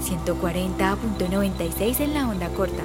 [0.00, 2.82] 140.96 en la onda corta.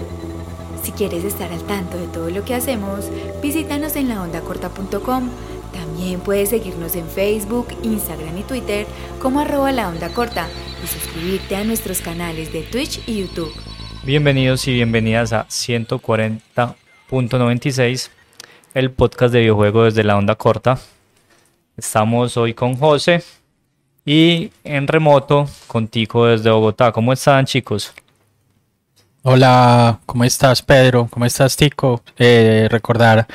[0.83, 3.10] Si quieres estar al tanto de todo lo que hacemos,
[3.41, 5.31] visítanos en laondacorta.com.
[5.73, 8.86] También puedes seguirnos en Facebook, Instagram y Twitter
[9.21, 10.47] como arroba la onda corta
[10.83, 13.52] y suscribirte a nuestros canales de Twitch y YouTube.
[14.04, 18.11] Bienvenidos y bienvenidas a 140.96,
[18.75, 20.77] el podcast de videojuegos desde la onda corta.
[21.77, 23.23] Estamos hoy con José
[24.05, 26.91] y en remoto contigo desde Bogotá.
[26.91, 27.91] ¿Cómo están chicos?
[29.23, 31.07] Hola, ¿cómo estás Pedro?
[31.09, 32.04] ¿Cómo estás Tico?
[32.20, 33.26] Eh, recordar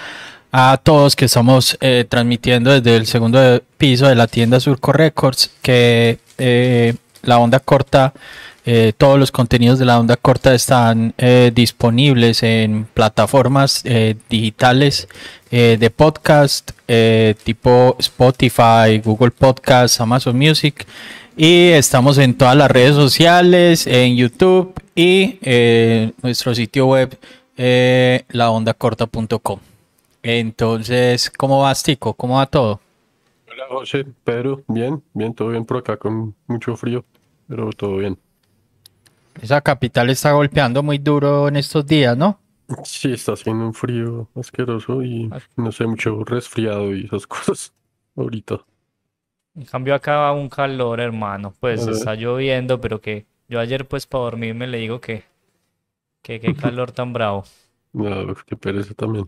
[0.52, 5.50] a todos que estamos eh, transmitiendo desde el segundo piso de la tienda Surco Records
[5.62, 8.12] que eh, la onda corta
[8.66, 15.08] eh, todos los contenidos de la onda corta están eh, disponibles en plataformas eh, digitales
[15.50, 16.70] de podcast
[17.44, 20.86] tipo Spotify, Google Podcasts, Amazon Music.
[21.36, 25.38] Y estamos en todas las redes sociales, en YouTube y
[26.22, 27.16] nuestro sitio web
[28.28, 29.58] laondacorta.com.
[30.22, 32.12] Entonces, ¿cómo vas, Tico?
[32.14, 32.80] ¿Cómo va todo?
[33.50, 37.04] Hola, José, Pedro, bien, bien, todo bien por acá con mucho frío,
[37.48, 38.18] pero todo bien.
[39.40, 42.39] Esa capital está golpeando muy duro en estos días, ¿no?
[42.84, 47.72] Sí, está haciendo un frío asqueroso y no sé, mucho resfriado y esas cosas
[48.16, 48.60] ahorita.
[49.54, 51.52] En cambio acá va un calor, hermano.
[51.58, 55.24] Pues está lloviendo, pero que yo ayer pues para dormirme le digo que
[56.22, 57.44] que qué calor tan bravo.
[57.92, 59.26] No, qué pereza también.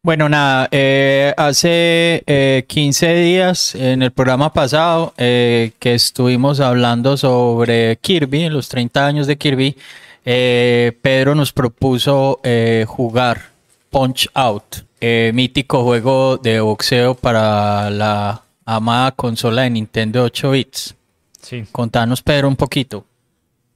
[0.00, 7.16] Bueno, nada, eh, hace 15 eh, días en el programa pasado eh, que estuvimos hablando
[7.16, 9.76] sobre Kirby, los 30 años de Kirby,
[10.24, 12.40] Pedro nos propuso
[12.86, 13.50] jugar
[13.90, 14.84] Punch Out,
[15.32, 20.96] mítico juego de boxeo para la amada consola de Nintendo 8 bits.
[21.40, 21.64] Sí.
[21.72, 23.04] Contanos, Pedro, un poquito.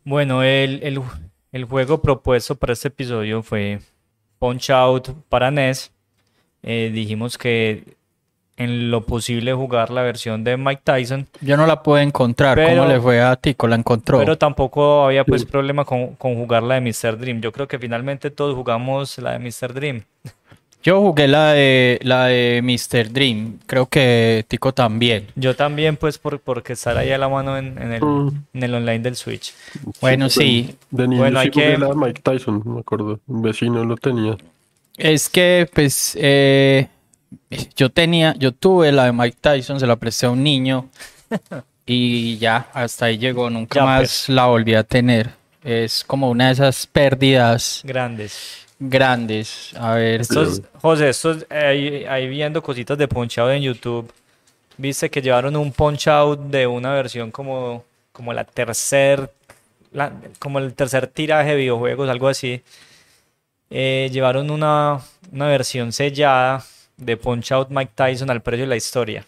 [0.05, 1.03] Bueno, el,
[1.53, 3.81] el juego propuesto para este episodio fue
[4.39, 5.93] Punch Out para NES
[6.63, 7.97] eh, dijimos que
[8.63, 11.27] en lo posible jugar la versión de Mike Tyson.
[11.41, 12.63] Yo no la pude encontrar.
[12.63, 13.67] ¿Cómo le fue a Tico?
[13.69, 14.19] ¿La encontró?
[14.19, 17.19] Pero tampoco había pues problema con, con jugar la de Mr.
[17.19, 17.41] Dream.
[17.41, 19.75] Yo creo que finalmente todos jugamos la de Mr.
[19.75, 20.05] Dream.
[20.83, 23.13] Yo jugué la de la de Mr.
[23.13, 25.29] Dream, creo que Tico también.
[25.37, 28.45] Yo también, pues, por, porque estar ahí a la mano en, en, el, mm.
[28.55, 29.55] en el, online del Switch.
[30.01, 30.75] Bueno, sí.
[30.91, 31.79] De niño bueno, hay que...
[31.79, 33.21] la de Mike Tyson, me acuerdo.
[33.29, 34.37] Un vecino lo tenía.
[34.97, 36.89] Es que, pues, eh,
[37.77, 40.89] yo tenía, yo tuve la de Mike Tyson, se la presté a un niño
[41.87, 44.29] y ya, hasta ahí llegó, nunca más pues.
[44.29, 45.31] la volví a tener.
[45.65, 48.67] Es como una de esas pérdidas grandes.
[48.79, 49.73] Grandes.
[49.79, 50.23] A ver.
[50.81, 54.13] José, estos, ahí, viendo cositas de Punch Out en YouTube,
[54.77, 59.31] viste que llevaron un Punch Out de una versión como, como la tercer,
[60.41, 62.63] como el tercer tiraje de videojuegos, algo así
[63.75, 65.01] eh, llevaron una,
[65.33, 66.63] una, versión sellada
[67.05, 69.25] de Punch Out Mike Tyson al precio de la historia.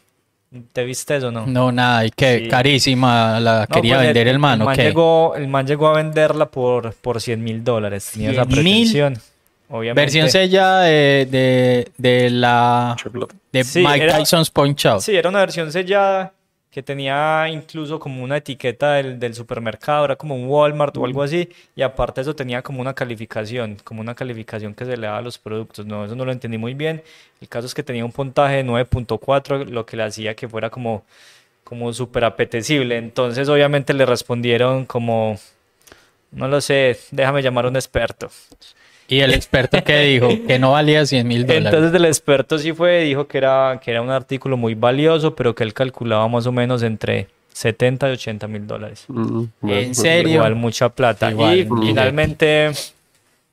[0.72, 1.46] ¿Te viste eso o no?
[1.46, 5.48] No, nada, y que carísima la quería pues, vender el, man, el man, llegó, el
[5.48, 8.10] man llegó a venderla por, por 100 mil dólares.
[8.12, 9.18] Tenía esa pretensión.
[9.68, 10.00] Obviamente.
[10.00, 12.96] Versión sellada de, de, la
[13.50, 15.00] de Mike Tyson's Punch Out.
[15.00, 16.32] Sí, era una versión sellada
[16.74, 21.48] que tenía incluso como una etiqueta del, supermercado, era como un Walmart o algo así,
[21.76, 25.22] y aparte eso tenía como una calificación, como una calificación que se le daba a
[25.22, 27.04] los productos, no, eso no lo entendí muy bien,
[27.40, 30.68] el caso es que tenía un puntaje de 9.4, lo que le hacía que fuera
[30.68, 31.04] como,
[31.62, 35.38] como súper apetecible, entonces obviamente le respondieron como,
[36.32, 38.30] no lo sé, déjame llamar a un experto.
[39.08, 40.28] ¿Y el experto qué dijo?
[40.46, 41.66] que no valía 100 mil dólares.
[41.66, 45.54] Entonces el experto sí fue, dijo que era, que era un artículo muy valioso, pero
[45.54, 49.04] que él calculaba más o menos entre 70 y 80 mil dólares.
[49.08, 50.34] Mm, ¿En serio?
[50.34, 51.30] Igual mucha plata.
[51.32, 52.72] y finalmente,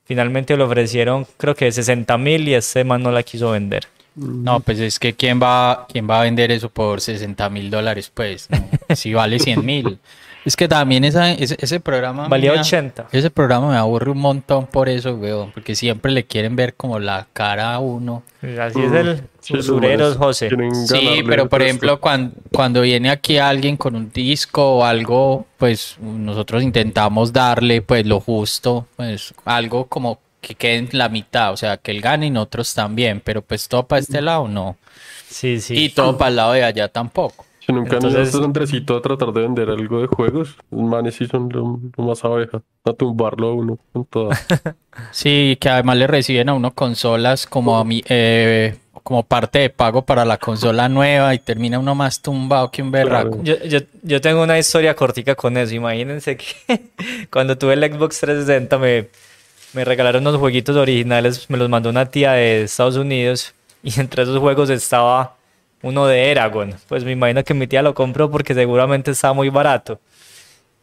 [0.06, 3.88] finalmente le ofrecieron creo que 60 mil y ese man no la quiso vender.
[4.14, 8.12] No, pues es que ¿quién va, quién va a vender eso por 60 mil dólares?
[8.14, 8.50] Pues
[8.96, 10.00] si vale 100 mil.
[10.44, 12.28] Es que también ese, ese, programa...
[12.28, 13.08] Valía 80.
[13.12, 15.52] Ese programa me aburre un montón por eso, weón.
[15.52, 18.24] Porque siempre le quieren ver como la cara a uno.
[18.60, 20.50] Así es el usureros, José.
[20.88, 25.98] Sí, pero por ejemplo, cuando, cuando viene aquí alguien con un disco o algo, pues
[26.00, 31.58] nosotros intentamos darle pues lo justo, pues algo como que quede en la mitad, o
[31.58, 34.76] sea, que él gane y nosotros también, pero pues todo para este lado no.
[35.30, 35.76] Sí, sí.
[35.76, 37.46] Y todo para el lado de allá tampoco.
[37.72, 40.82] Si nunca han ido Entonces- a Andresito a tratar de vender algo de juegos, los
[40.82, 42.62] manes sí son lo, lo más abeja.
[42.84, 44.38] A tumbarlo a uno con toda.
[45.12, 49.70] Sí, que además le reciben a uno consolas como a mí, eh, como parte de
[49.70, 53.42] pago para la consola nueva y termina uno más tumbado que un berraco.
[53.42, 53.44] Claro.
[53.44, 55.74] Yo, yo, yo tengo una historia cortica con eso.
[55.76, 56.82] Imagínense que
[57.32, 59.08] cuando tuve el Xbox 360 me,
[59.74, 61.50] me regalaron unos jueguitos originales.
[61.50, 63.54] Me los mandó una tía de Estados Unidos.
[63.82, 65.36] Y entre esos juegos estaba
[65.84, 66.76] uno de Eragon.
[66.88, 70.00] Pues me imagino que mi tía lo compró porque seguramente estaba muy barato.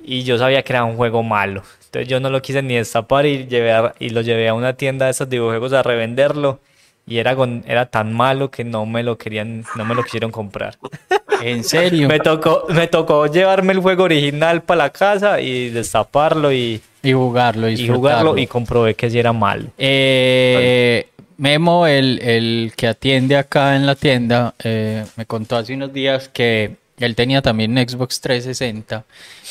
[0.02, 1.62] Y yo sabía que era un juego malo.
[1.86, 4.72] Entonces yo no lo quise ni destapar y, llevé a- y lo llevé a una
[4.74, 6.60] tienda de esos videojuegos a revenderlo.
[7.06, 10.76] Y Eragon era tan malo que no me lo querían, no me lo quisieron comprar.
[11.40, 12.08] En serio.
[12.08, 17.12] Me tocó, me tocó llevarme el juego original para la casa y destaparlo y, Y
[17.12, 19.66] jugarlo, y jugarlo y comprobé que sí era malo.
[19.78, 21.06] Eh,
[21.38, 26.28] Memo, el, el que atiende acá en la tienda, eh, me contó hace unos días
[26.28, 29.04] que él tenía también un Xbox 360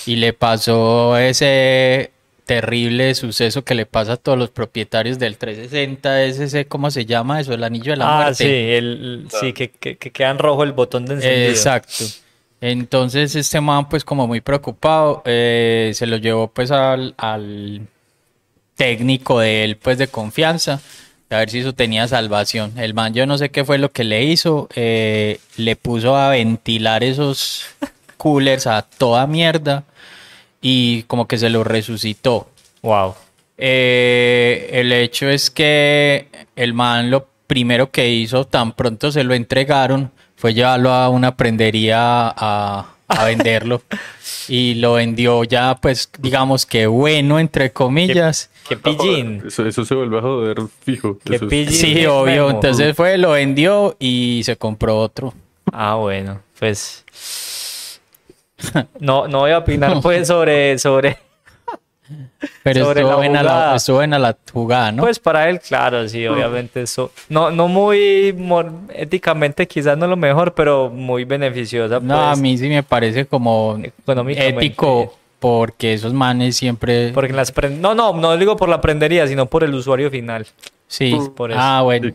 [0.06, 2.12] y le pasó ese
[2.46, 7.06] terrible suceso que le pasa a todos los propietarios del 360, es ese, ¿cómo se
[7.06, 7.54] llama eso?
[7.54, 8.44] El anillo de la Ah, muerte.
[8.44, 11.50] sí, el, sí que, que, que queda en rojo el botón de encendido.
[11.50, 12.04] Exacto.
[12.60, 17.82] Entonces este man pues como muy preocupado eh, se lo llevó pues al, al
[18.76, 20.82] técnico de él pues de confianza
[21.30, 22.74] a ver si eso tenía salvación.
[22.78, 26.30] El man yo no sé qué fue lo que le hizo, eh, le puso a
[26.30, 27.66] ventilar esos
[28.18, 29.84] coolers a toda mierda
[30.62, 32.50] y como que se lo resucitó.
[32.82, 33.16] Wow.
[33.58, 39.34] Eh, el hecho es que el man lo primero que hizo, tan pronto se lo
[39.34, 43.82] entregaron, fue llevarlo a una prendería a, a venderlo.
[44.50, 48.50] y lo vendió ya, pues, digamos que bueno, entre comillas.
[48.68, 49.44] Qué pillín.
[49.48, 51.18] Eso, eso se vuelve a joder fijo.
[51.24, 51.72] Qué Eso es- pillín.
[51.74, 52.48] Sí, obvio.
[52.48, 52.50] Memo.
[52.50, 55.34] Entonces fue, lo vendió y se compró otro.
[55.72, 57.04] Ah, bueno, pues.
[59.00, 61.18] No, no voy a opinar pues sobre, sobre.
[62.64, 63.76] Pero Sobre estuvo la buena la, jugada.
[63.76, 65.04] estuvo buena la jugada, ¿no?
[65.04, 67.12] Pues para él, claro, sí, obviamente eso.
[67.30, 72.00] No, no muy mor- éticamente, quizás no lo mejor, pero muy beneficiosa.
[72.00, 73.80] no, a pues, mí sí me parece como
[74.28, 77.12] ético porque esos manes siempre...
[77.14, 80.48] Porque las No, no, no digo por la prendería, sino por el usuario final.
[80.88, 81.60] Sí, por eso.
[81.62, 82.12] ah, bueno.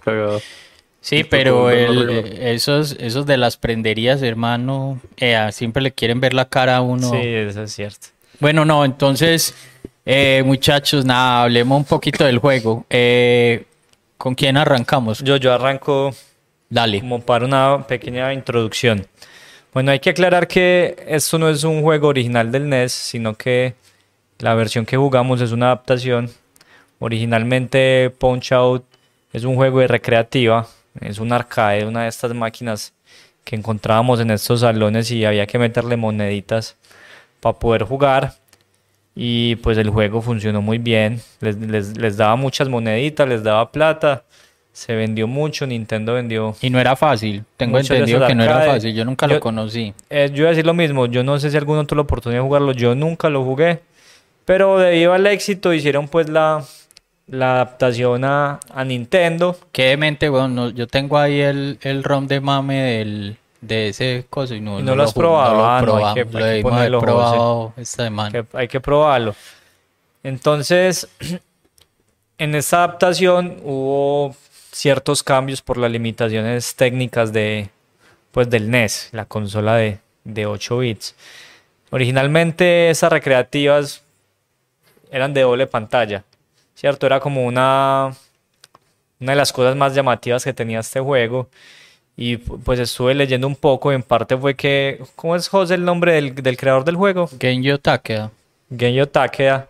[1.01, 6.45] Sí, pero el- esos, esos de las prenderías, hermano, eh, siempre le quieren ver la
[6.45, 7.11] cara a uno.
[7.11, 8.09] Sí, eso es cierto.
[8.39, 9.55] Bueno, no, entonces,
[10.05, 12.85] eh, muchachos, nada, hablemos un poquito del juego.
[12.91, 13.65] Eh,
[14.19, 15.21] ¿Con quién arrancamos?
[15.23, 16.15] Yo, yo arranco
[16.71, 17.01] Dale.
[17.01, 19.07] como para una pequeña introducción.
[19.73, 23.75] Bueno, hay que aclarar que esto no es un juego original del NES, sino que
[24.39, 26.31] la versión que jugamos es una adaptación.
[26.99, 28.85] Originalmente Punch Out
[29.33, 30.67] es un juego de recreativa,
[31.01, 32.93] es un arcade, una de estas máquinas
[33.45, 36.77] que encontrábamos en estos salones y había que meterle moneditas
[37.41, 38.35] para poder jugar.
[39.15, 43.71] Y pues el juego funcionó muy bien, les, les- les daba muchas moneditas, les daba
[43.71, 44.25] plata,
[44.73, 48.95] se vendió mucho, Nintendo vendió Y no era fácil, tengo entendido que no era fácil,
[48.95, 49.93] yo nunca lo conocí.
[50.09, 52.41] Eh, yo iba a decir lo mismo, yo no sé si alguno tuvo la oportunidad
[52.41, 53.81] de jugarlo, yo nunca lo jugué,
[54.47, 55.75] pero debido al éxito.
[55.75, 56.65] Hicieron pues la,
[57.27, 59.59] la adaptación a, a Nintendo.
[59.73, 64.27] Qué demente, bueno, no- yo tengo ahí el, el ROM de mame del, de ese
[64.29, 65.55] coso y no, ¿Y no lo has probado?
[65.57, 68.31] lo Ah, no, hay probamos, que- lo hay que ponerlo, probado esta semana.
[68.31, 69.35] que hay que probarlo.
[70.23, 71.09] Entonces,
[72.39, 74.35] en esta adaptación hubo
[74.73, 77.71] ciertos cambios por las limitaciones técnicas de,
[78.33, 81.15] pues, del NES, la consola de, de 8 bits.
[81.91, 84.03] Originalmente esas recreativas
[85.11, 86.25] eran de doble pantalla,
[86.75, 87.07] ¿cierto?
[87.07, 88.13] Era como una,
[89.21, 91.49] una de las cosas más llamativas que tenía este juego.
[92.25, 95.85] Y pu- pues estuve leyendo un poco, en parte fue que, ¿cómo es José el
[95.85, 97.29] nombre del, del creador del juego?
[97.41, 98.31] Genyo Takeda.
[98.77, 99.69] Genyo Takeda,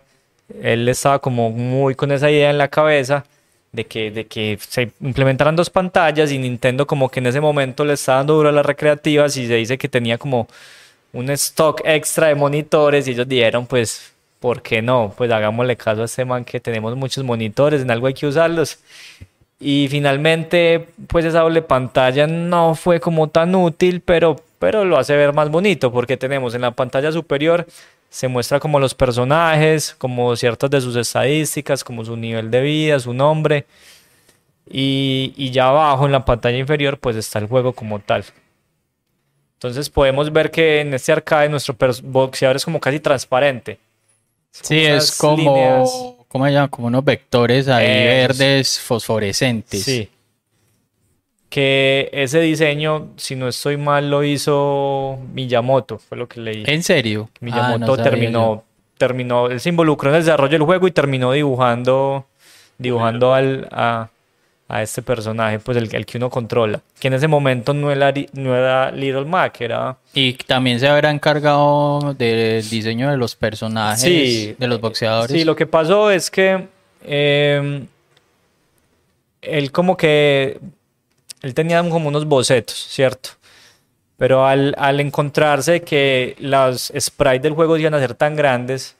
[0.61, 3.25] él estaba como muy con esa idea en la cabeza
[3.71, 7.83] de que, de que se implementaran dos pantallas y Nintendo como que en ese momento
[7.85, 10.47] le estaba dando duro a las recreativas y se dice que tenía como
[11.13, 15.13] un stock extra de monitores y ellos dijeron pues, ¿por qué no?
[15.17, 18.77] Pues hagámosle caso a este man que tenemos muchos monitores, en algo hay que usarlos.
[19.63, 25.15] Y finalmente, pues esa doble pantalla no fue como tan útil, pero, pero lo hace
[25.15, 27.65] ver más bonito porque tenemos en la pantalla superior
[28.09, 32.99] se muestra como los personajes, como ciertas de sus estadísticas, como su nivel de vida,
[32.99, 33.65] su nombre.
[34.69, 38.23] Y, y ya abajo en la pantalla inferior pues está el juego como tal.
[39.55, 43.79] Entonces podemos ver que en este arcade nuestro boxeador es como casi transparente.
[44.51, 45.89] Sí, es como, líneas.
[46.33, 46.67] ¿Cómo se llama?
[46.67, 48.37] Como unos vectores ahí Esos.
[48.37, 49.83] verdes fosforescentes.
[49.83, 50.09] Sí.
[51.47, 56.63] que ese diseño, si no estoy mal, lo hizo Miyamoto, fue lo que leí.
[56.65, 57.29] ¿En serio?
[57.35, 58.63] Ah, Miyamoto no sabía terminó,
[58.97, 62.25] terminó, él se involucró en el desarrollo del juego y terminó dibujando,
[62.79, 64.09] dibujando al, a,
[64.67, 68.13] a este personaje, pues el, el que uno controla, que en ese momento no era,
[68.33, 69.97] no era Little Mac, era...
[70.13, 75.31] Y también se habrá encargado del diseño de los personajes, Sí, de los boxeadores.
[75.31, 76.67] Sí, lo que pasó es que
[77.03, 77.85] eh,
[79.41, 80.59] él como que,
[81.41, 83.31] él tenía como unos bocetos, ¿cierto?
[84.17, 88.95] Pero al, al encontrarse que las sprites del juego iban a ser tan grandes,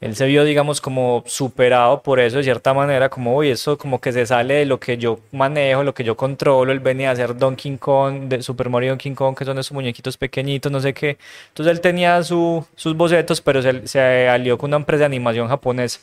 [0.00, 4.00] él se vio, digamos, como superado por eso de cierta manera, como, uy, eso como
[4.00, 6.72] que se sale de lo que yo manejo, lo que yo controlo.
[6.72, 10.18] Él venía a hacer Donkey Kong, de Super Mario Donkey Kong, que son esos muñequitos
[10.18, 11.16] pequeñitos, no sé qué.
[11.48, 15.48] Entonces él tenía su- sus bocetos, pero se, se alió con una empresa de animación
[15.48, 16.00] japonesa,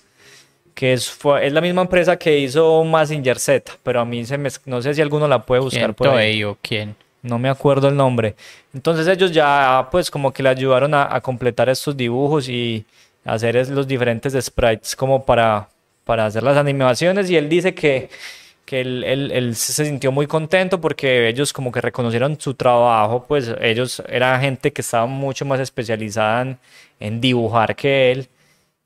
[0.74, 4.38] que es, fue- es la misma empresa que hizo Mazinger Z, pero a mí se
[4.38, 5.94] me, no sé si alguno la puede buscar ¿Quién?
[5.94, 6.44] por ahí.
[6.44, 6.96] O quién?
[7.22, 8.36] No me acuerdo el nombre.
[8.74, 12.84] Entonces ellos ya pues como que le ayudaron a, a completar estos dibujos y
[13.26, 15.68] hacer los diferentes sprites como para,
[16.06, 17.30] para hacer las animaciones.
[17.30, 18.10] Y él dice que,
[18.66, 23.54] que él, él- se sintió muy contento porque ellos como que reconocieron su trabajo, pues
[23.62, 26.58] ellos era gente que estaba mucho más especializada en,
[27.00, 28.28] en dibujar que él.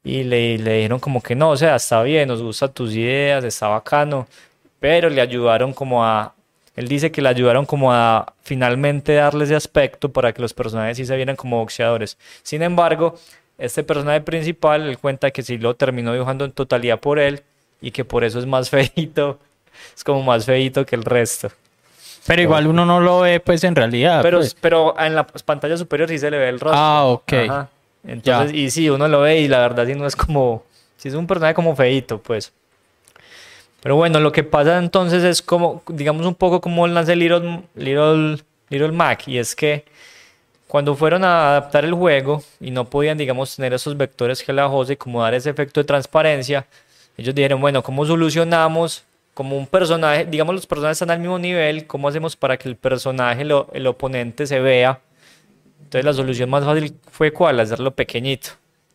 [0.03, 3.43] Y le, le dijeron como que no, o sea, está bien, nos gustan tus ideas,
[3.43, 4.27] está bacano,
[4.79, 6.33] pero le ayudaron como a,
[6.75, 10.97] él dice que le ayudaron como a finalmente darle ese aspecto para que los personajes
[10.97, 12.17] sí se vieran como boxeadores.
[12.43, 13.15] Sin embargo,
[13.57, 17.43] este personaje principal, él cuenta que sí lo terminó dibujando en totalidad por él
[17.81, 19.39] y que por eso es más feito,
[19.95, 21.49] es como más feito que el resto.
[22.27, 24.23] Pero igual uno no lo ve, pues, en realidad.
[24.23, 24.55] Pero, pues.
[24.59, 26.79] pero en la pantalla superior sí se le ve el rostro.
[26.79, 27.33] Ah, ok.
[27.33, 27.69] Ajá.
[28.07, 30.63] Entonces, y sí, uno lo ve y la verdad sí no es como,
[30.97, 32.53] sí es un personaje como feito, pues.
[33.81, 38.39] Pero bueno, lo que pasa entonces es como, digamos un poco como nace Little, Little,
[38.69, 39.85] Little Mac, y es que
[40.67, 44.67] cuando fueron a adaptar el juego y no podían, digamos, tener esos vectores que la
[44.67, 46.65] Jose, como dar ese efecto de transparencia,
[47.17, 49.03] ellos dijeron, bueno, ¿cómo solucionamos?
[49.33, 52.75] Como un personaje, digamos, los personajes están al mismo nivel, ¿cómo hacemos para que el
[52.77, 54.99] personaje, lo- el oponente se vea?
[55.83, 58.49] Entonces la solución más fácil fue cuál, hacerlo pequeñito.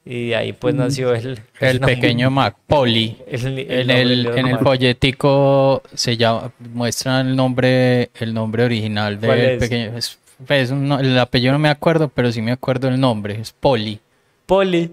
[0.05, 3.19] Y de ahí pues nació el, el nombre- pequeño Mac, Poli.
[3.31, 9.39] el- el En el, el folletico se llama, muestran el nombre, el nombre original ¿Cuál
[9.39, 9.97] del pequeño.
[9.97, 13.53] es- pues, no- el apellido no me acuerdo, pero sí me acuerdo el nombre, es
[13.53, 14.01] Poli.
[14.47, 14.91] Poli.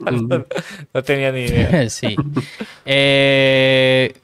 [0.00, 0.44] no,
[0.94, 1.88] no tenía ni idea.
[1.90, 2.16] sí.
[2.84, 4.14] Eh,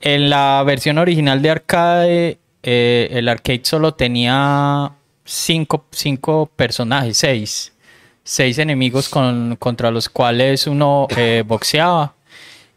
[0.00, 4.92] en la versión original de arcade, eh, el arcade solo tenía
[5.24, 7.72] cinco, cinco personajes, seis.
[8.22, 12.12] Seis enemigos con- contra los cuales uno eh, boxeaba.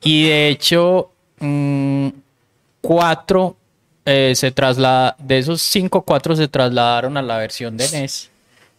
[0.04, 2.10] Y de hecho, mm,
[2.82, 3.56] cuatro
[4.06, 8.30] eh, se traslada, de esos cinco, cuatro se trasladaron a la versión de NES.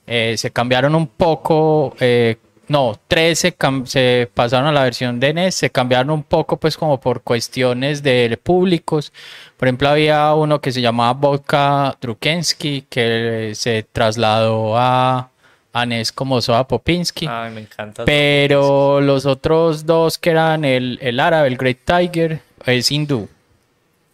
[0.06, 2.36] Eh, se cambiaron un poco, eh,
[2.66, 6.56] no, tres se, cam- se pasaron a la versión de NES, se cambiaron un poco
[6.56, 9.12] pues como por cuestiones de públicos.
[9.56, 15.30] Por ejemplo, había uno que se llamaba Vodka Drukensky, que se trasladó a,
[15.72, 17.26] a NES como Soda Popinski.
[17.28, 18.04] Ay, me encanta.
[18.04, 23.28] Pero los otros dos que eran el, el árabe, el Great Tiger, es hindú.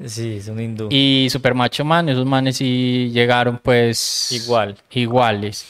[0.04, 0.88] Sí, es un hindú.
[0.90, 4.76] Y Super Macho Man, esos manes sí llegaron pues Igual.
[4.90, 5.66] iguales.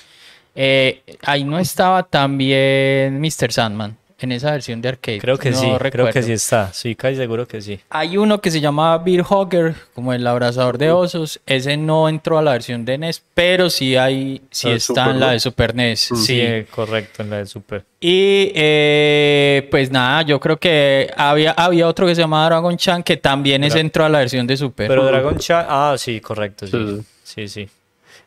[0.55, 3.53] Eh, ahí no estaba también Mr.
[3.53, 5.19] Sandman en esa versión de arcade.
[5.19, 6.73] Creo que no sí, creo que sí está.
[6.73, 7.81] Sí, casi seguro que sí.
[7.91, 11.41] Hay uno que se llama Beer Hugger, como el abrazador de osos.
[11.45, 15.21] Ese no entró a la versión de NES, pero sí hay, sí está Super, en
[15.21, 15.33] la ¿no?
[15.33, 16.01] de Super NES.
[16.01, 16.65] Sí, Sí.
[16.71, 17.85] correcto, en la de Super.
[18.01, 23.03] Y eh, pues nada, yo creo que había, había otro que se llamaba Dragon Chan
[23.03, 24.89] que también es entró a la versión de Super.
[24.89, 26.73] Pero Dragon Chan, ah, sí, correcto, sí.
[26.73, 27.03] Sí.
[27.23, 27.69] Sí, sí.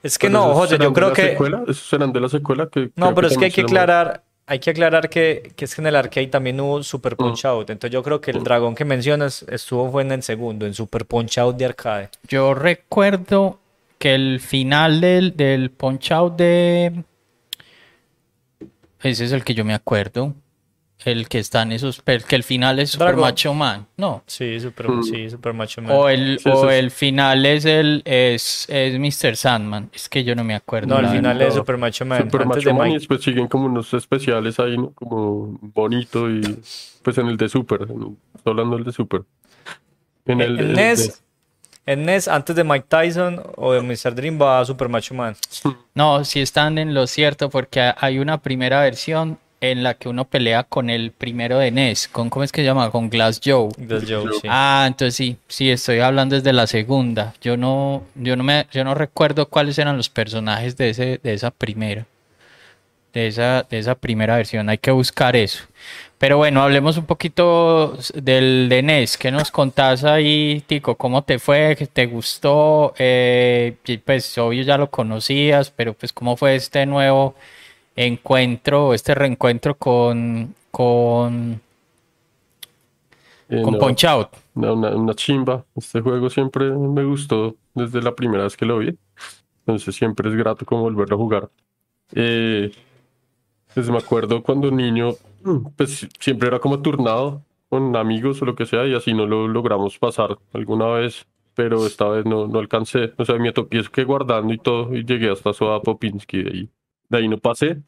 [0.03, 1.29] Es que Pero no, José, yo creo que...
[1.29, 2.67] secuela, ¿Esos serán de la secuela?
[2.71, 5.81] Que No, pero es que hay que aclarar, hay que aclarar que, que es que
[5.81, 7.69] en el arcade también hubo Super Punch Out.
[7.69, 11.05] Entonces yo creo que el dragón que mencionas estuvo fue en el segundo, en Super
[11.05, 12.09] Punch Out de arcade.
[12.27, 13.59] Yo recuerdo
[13.99, 17.03] que el final del, del Punch Out de...
[19.03, 20.33] Ese es el que yo me acuerdo.
[21.05, 22.01] El que está en esos...
[22.05, 23.21] el que el final es Super Dragon.
[23.21, 23.87] Macho Man.
[23.95, 24.21] No.
[24.27, 25.03] Sí, Super, Mm.
[25.03, 25.91] sí, Super Macho Man.
[25.95, 29.37] O el, Sí, o el final es el es, es Mr.
[29.37, 29.89] Sandman.
[29.93, 30.87] Es que yo no me acuerdo.
[30.89, 32.23] No, al la final es Super Macho Man.
[32.23, 34.91] Super antes Macho de Man y después siguen como unos especiales ahí, ¿no?
[34.91, 36.41] Como bonito y
[37.01, 39.21] pues en el de Super, en- hablando del de Super.
[40.25, 41.23] En el, En el NES,
[41.85, 44.13] en NES, antes de Mike Tyson o de Mr.
[44.13, 45.35] Dream va Super Macho Man.
[45.95, 50.25] No, sí están en lo cierto porque hay una primera versión en la que uno
[50.25, 52.91] pelea con el primero de NES, con ¿cómo es que se llama?
[52.91, 53.69] Con Glass Joe.
[53.77, 54.47] Del Joe, sí.
[54.49, 57.33] Ah, entonces sí, sí, estoy hablando desde la segunda.
[57.41, 61.33] Yo no, yo no me, yo no recuerdo cuáles eran los personajes de ese, de
[61.33, 62.05] esa primera,
[63.13, 64.69] de esa, de esa primera versión.
[64.69, 65.65] Hay que buscar eso.
[66.17, 69.17] Pero bueno, hablemos un poquito del de NES.
[69.17, 70.95] ¿Qué nos contás ahí, Tico?
[70.95, 71.75] ¿Cómo te fue?
[71.77, 72.93] ¿Qué te gustó?
[72.97, 77.35] Eh, y pues obvio ya lo conocías, pero pues ¿cómo fue este nuevo
[78.05, 81.61] encuentro, este reencuentro con, con,
[83.49, 84.29] Eh, con no, Punch Out?
[84.55, 85.65] no, una, una chimba.
[85.75, 88.97] Este juego siempre me gustó desde la primera vez que lo vi.
[89.65, 91.51] Entonces siempre es grato como volverlo a jugar.
[92.15, 92.71] Eh,
[93.73, 95.11] pues me acuerdo cuando niño,
[95.77, 99.47] pues siempre era como turnado con amigos o lo que sea y así no lo
[99.47, 103.13] logramos pasar alguna vez, pero esta vez no, no alcancé.
[103.17, 106.51] O sea, me toqué eso que guardando y todo y llegué hasta Soda Popinski de
[106.51, 106.69] ahí.
[107.09, 107.81] De ahí no pasé.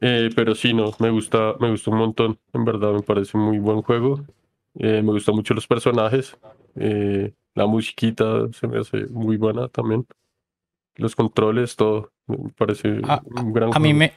[0.00, 2.38] Eh, pero sí, no, me gusta, me gusta un montón.
[2.52, 4.24] En verdad me parece muy buen juego.
[4.78, 6.36] Eh, me gustan mucho los personajes.
[6.76, 10.06] eh, la musiquita se me hace muy buena también.
[10.96, 12.12] Los controles, todo.
[12.26, 13.98] Me parece A- un gran A mí juego.
[13.98, 14.12] me,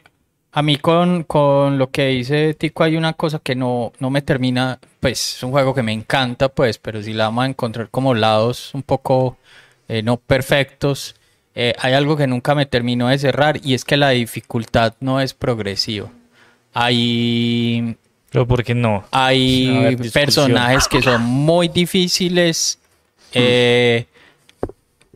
[0.52, 4.22] a mí con, con lo que dice Tico hay una cosa que no, no me
[4.22, 7.90] termina, pues es un juego que me encanta, pues, pero si la vamos a encontrar
[7.90, 9.38] como lados un poco
[10.04, 11.16] no perfectos,
[11.56, 15.20] eh, hay algo que nunca me terminó de cerrar y es que la dificultad no
[15.20, 16.10] es progresiva.
[16.74, 17.96] Hay,
[18.32, 19.04] Pero ¿por qué no?
[19.12, 22.80] Hay personajes que son muy difíciles
[23.34, 24.06] eh,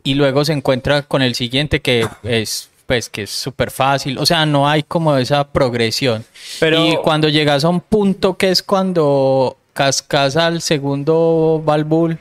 [0.02, 4.24] y luego se encuentra con el siguiente que es pues que es súper fácil, o
[4.26, 6.24] sea, no hay como esa progresión.
[6.60, 12.18] Pero- Y cuando llegas a un punto que es cuando cascas al segundo Balbul,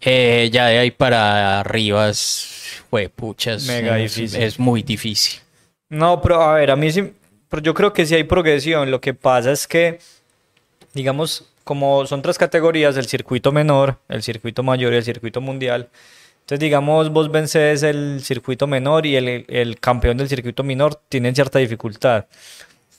[0.00, 2.82] eh, ya de ahí para arriba es,
[3.14, 4.42] puchas, Mega es, difícil.
[4.42, 5.40] es muy difícil.
[5.88, 7.12] No, pero a ver, a mí sí,
[7.48, 8.90] pero yo creo que sí hay progresión.
[8.90, 9.98] Lo que pasa es que,
[10.94, 15.88] digamos, como son tres categorías, el circuito menor, el circuito mayor y el circuito mundial.
[16.40, 21.34] Entonces, digamos, vos vences el circuito menor y el, el campeón del circuito menor tienen
[21.34, 22.26] cierta dificultad.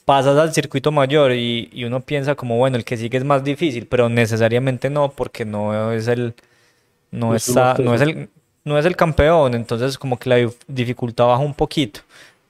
[0.04, 3.42] Pasas al circuito mayor y, y uno piensa como, bueno, el que sigue es más
[3.42, 6.34] difícil, pero necesariamente no, porque no es el,
[7.10, 8.28] no Es está, no es el,
[8.64, 12.00] no es el campeón, entonces como que la dif- dificultad baja un poquito.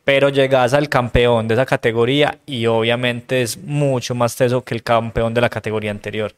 [0.04, 4.82] Pero llegas al campeón de esa categoría y obviamente es mucho más teso que el
[4.82, 6.34] campeón de la categoría anterior.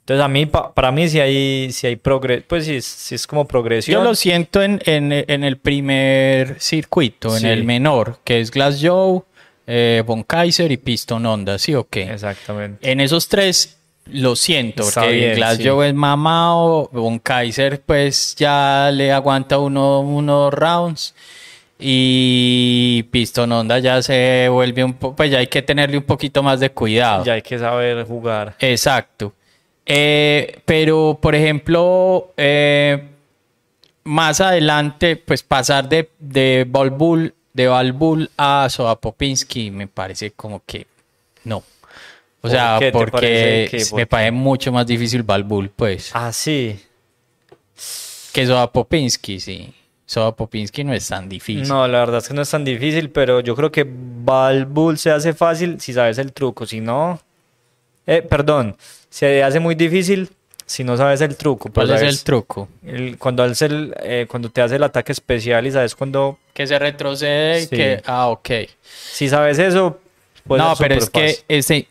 [0.00, 3.14] Entonces a mí, pa- para mí sí hay, sí hay progres, pues sí, es- sí
[3.14, 4.00] es como progresión.
[4.00, 8.78] Yo lo siento en, en- en el primer circuito, en el menor, que es Glass
[8.82, 9.20] Joe,
[9.66, 12.10] eh, Von Kaiser y Piston Honda, ¿sí o qué?
[12.10, 12.90] Exactamente.
[12.90, 13.77] En esos tres
[14.12, 15.68] lo siento, Está porque bien, sí.
[15.68, 21.14] Es mamado, Von Kaiser pues ya le aguanta uno, unos rounds
[21.78, 26.42] y Piston Honda ya se vuelve un poco, pues ya hay que tenerle un poquito
[26.42, 27.24] más de cuidado.
[27.24, 28.56] Ya hay que saber jugar.
[28.58, 29.32] Exacto.
[29.86, 33.02] Eh, pero, por ejemplo, eh,
[34.04, 40.62] más adelante, pues pasar de, de Balbul, de Balbul a Soda Popinski me parece como
[40.66, 40.86] que
[41.44, 41.62] no.
[42.40, 46.78] O ¿Por sea, porque que- me parece mucho más difícil Balbul, pues, Ah, sí.
[48.32, 49.72] que Soda Popinski, sí.
[50.06, 51.66] Soda Popinski no es tan difícil.
[51.68, 55.10] No, la verdad es que no es tan difícil, pero yo creo que Balbul se
[55.10, 56.64] hace fácil si sabes el truco.
[56.64, 57.20] Si no,
[58.06, 58.76] eh, perdón,
[59.10, 60.30] se hace muy difícil
[60.64, 61.70] si no sabes el truco.
[61.72, 62.68] ¿Cuál pero es el truco?
[62.86, 66.38] el- cuando, hace el, eh, cuando te hace el ataque especial y sabes cuando...
[66.54, 68.02] Que se retrocede y que...
[68.06, 68.50] Ah, ok.
[69.12, 69.98] Si sabes eso,
[70.46, 71.86] puede no, pero es que ese...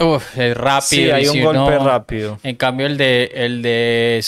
[0.00, 0.80] Uf, es rápido.
[0.82, 2.38] Sí, hay un si golpe uno- rápido.
[2.42, 4.24] En cambio, el de, el de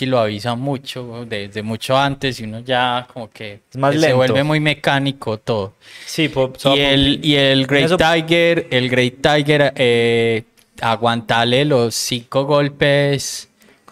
[0.00, 4.16] lo avisa mucho, desde mucho antes, y uno ya como que Es más se lento.
[4.16, 5.74] vuelve muy mecánico todo.
[6.04, 10.42] Sí, po- Y el, y el Great Eso- Tiger, el Great Tiger, eh,
[10.80, 13.48] aguantarle los cinco golpes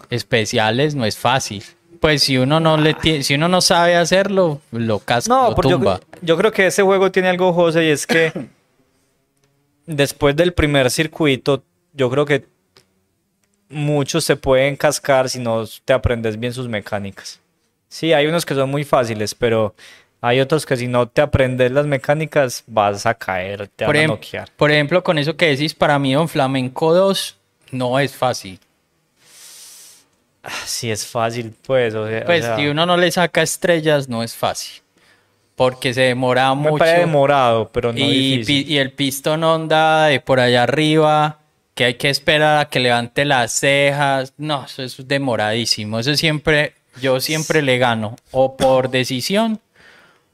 [0.09, 1.63] especiales no es fácil.
[1.99, 5.55] Pues si uno no le tie- si uno no sabe hacerlo, lo casca, No, lo
[5.55, 5.99] porque yo, tumba.
[6.21, 8.31] yo creo que ese juego tiene algo, José, y es que
[9.85, 12.45] después del primer circuito, yo creo que
[13.69, 17.39] muchos se pueden cascar si no te aprendes bien sus mecánicas.
[17.87, 19.73] Sí, hay unos que son muy fáciles, pero
[20.21, 24.03] hay otros que si no te aprendes las mecánicas vas a caer, te Por, van
[24.03, 24.49] a ejem- noquear.
[24.57, 27.37] por ejemplo, con eso que decís, para mí Don Flamenco 2
[27.71, 28.59] no es fácil.
[30.65, 31.95] Sí, es fácil, pues.
[31.95, 34.81] O sea, o Pues sea, si uno no le saca estrellas, no es fácil.
[35.55, 36.83] Porque se demora me mucho.
[36.83, 38.65] demorado, pero no y, difícil.
[38.65, 41.39] pi- y el pistón onda de por allá arriba,
[41.73, 44.33] que hay que esperar a que levante las cejas.
[44.37, 45.97] No, eso es demoradísimo.
[45.99, 48.15] Eso siempre, yo siempre le gano.
[48.31, 49.59] O por decisión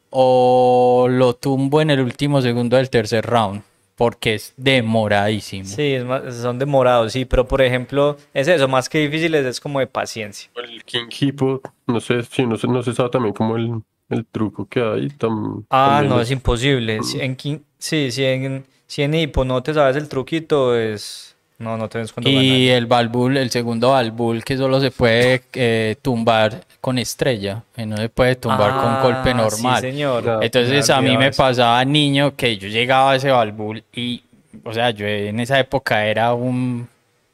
[0.10, 3.62] o lo tumbo en el último segundo del tercer round,
[3.95, 5.65] porque es demoradísimo.
[5.69, 9.60] Sí, es más- son demorados, sí, pero por ejemplo, es eso, más que difíciles, es
[9.60, 10.49] como de paciencia.
[10.55, 13.81] El King Hippo, no sé, sí, no sé, no se sabe también como el,
[14.12, 15.08] el truco que hay.
[15.10, 17.02] tam- Ah, también no, es- es imposible.
[17.04, 21.28] Si en, quin- sí, si en, si en hipo no te sabes el truquito, es...
[21.60, 22.78] No, no tienes cuando Y ganar.
[22.80, 27.97] el Balbul, el segundo Balbul, que solo se puede eh, tumbar con estrella, que no
[27.97, 29.82] se puede tumbar con golpe Ah, normal.
[29.82, 30.24] Sí, señor.
[30.24, 30.41] Claro.
[30.41, 31.43] Entonces a mí me eso.
[31.43, 34.24] pasaba niño que yo llegaba a ese Balbul y,
[34.63, 36.88] o sea, yo en esa época era un,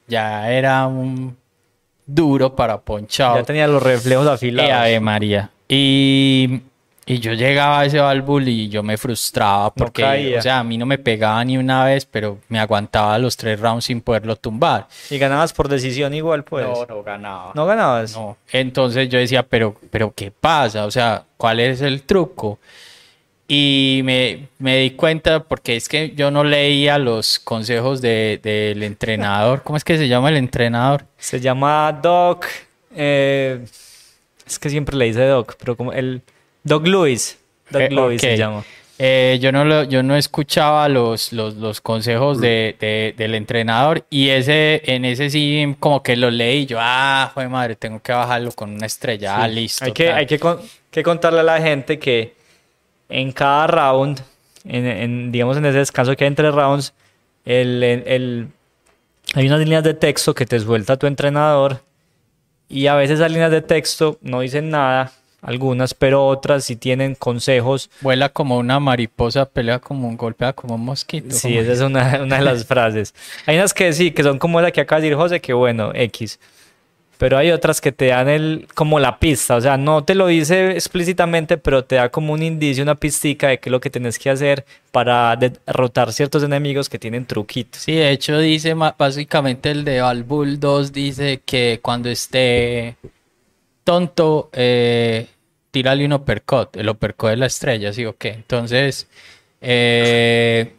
[0.09, 1.37] ya era un
[2.05, 3.37] duro para ponchado.
[3.37, 4.71] Ya tenía los reflejos Eh, afilados.
[4.73, 5.49] Ave María.
[5.69, 6.59] Y,
[7.07, 10.77] y yo llegaba a ese Balbul y yo me frustraba porque, o sea, a mí
[10.77, 14.87] no me pegaba ni una vez, pero me aguantaba los tres rounds sin poderlo tumbar.
[15.09, 16.67] Y ganabas por decisión igual, pues.
[16.89, 17.51] no ganaba.
[17.55, 18.13] ¿No ganabas?
[18.15, 18.37] No.
[18.51, 20.85] Entonces yo decía, pero, pero ¿qué pasa?
[20.85, 22.59] O sea, ¿cuál es el truco?
[23.47, 28.83] Y me, me di cuenta porque es que yo no leía los consejos de- del
[28.83, 29.63] entrenador.
[29.63, 31.05] ¿Cómo es que se llama el entrenador?
[31.17, 32.45] Se llama Doc.
[32.93, 33.63] eh,
[34.45, 36.21] es que siempre le dice Doc, pero como el.
[36.67, 37.37] Doc Lewis.
[37.69, 38.63] Doc Eh, Lewis se llama.
[38.99, 44.03] Eh, yo, no lo- yo no escuchaba los, los, los consejos de, de- del entrenador
[44.09, 48.01] y ese, en ese sí como que lo leí y yo, ah, joder madre, tengo
[48.01, 49.37] que bajarlo con una estrella.
[49.43, 49.85] Ah, listo.
[49.85, 50.15] Hay que, tal.
[50.15, 52.33] hay que, con- que contarle a la gente que
[53.09, 54.19] en cada round,
[54.65, 56.91] en, en, digamos en ese descanso que hay entre rounds,
[57.45, 58.47] el, el- el-
[59.35, 61.81] hay unas líneas de texto que te suelta tu entrenador
[62.67, 67.15] y a veces esas líneas de texto no dicen nada, algunas, pero otras sí tienen
[67.15, 67.89] consejos.
[68.01, 71.33] Vuela como una mariposa, pelea como un golpea como un mosquito.
[71.35, 73.13] Sí, como- esa es una, una de las frases.
[73.45, 75.91] Hay unas que sí, que son como la que acaba de decir José, que bueno,
[75.93, 76.39] X.
[77.19, 80.27] Pero hay otras que te dan el, como la pista, o sea, no te lo
[80.27, 83.89] dice explícitamente, pero te da como un indicio, una pistica de qué es lo que
[83.89, 87.81] tienes que hacer para derrotar ciertos enemigos que tienen truquitos.
[87.81, 92.97] Sí, de hecho dice básicamente el de Balbul 2 dice que cuando esté
[93.87, 95.27] tonto, eh,
[95.71, 98.31] tírale un uppercut, el uppercut de la estrella, ¿sí o qué?
[98.31, 99.07] Entonces,
[99.61, 100.73] eh,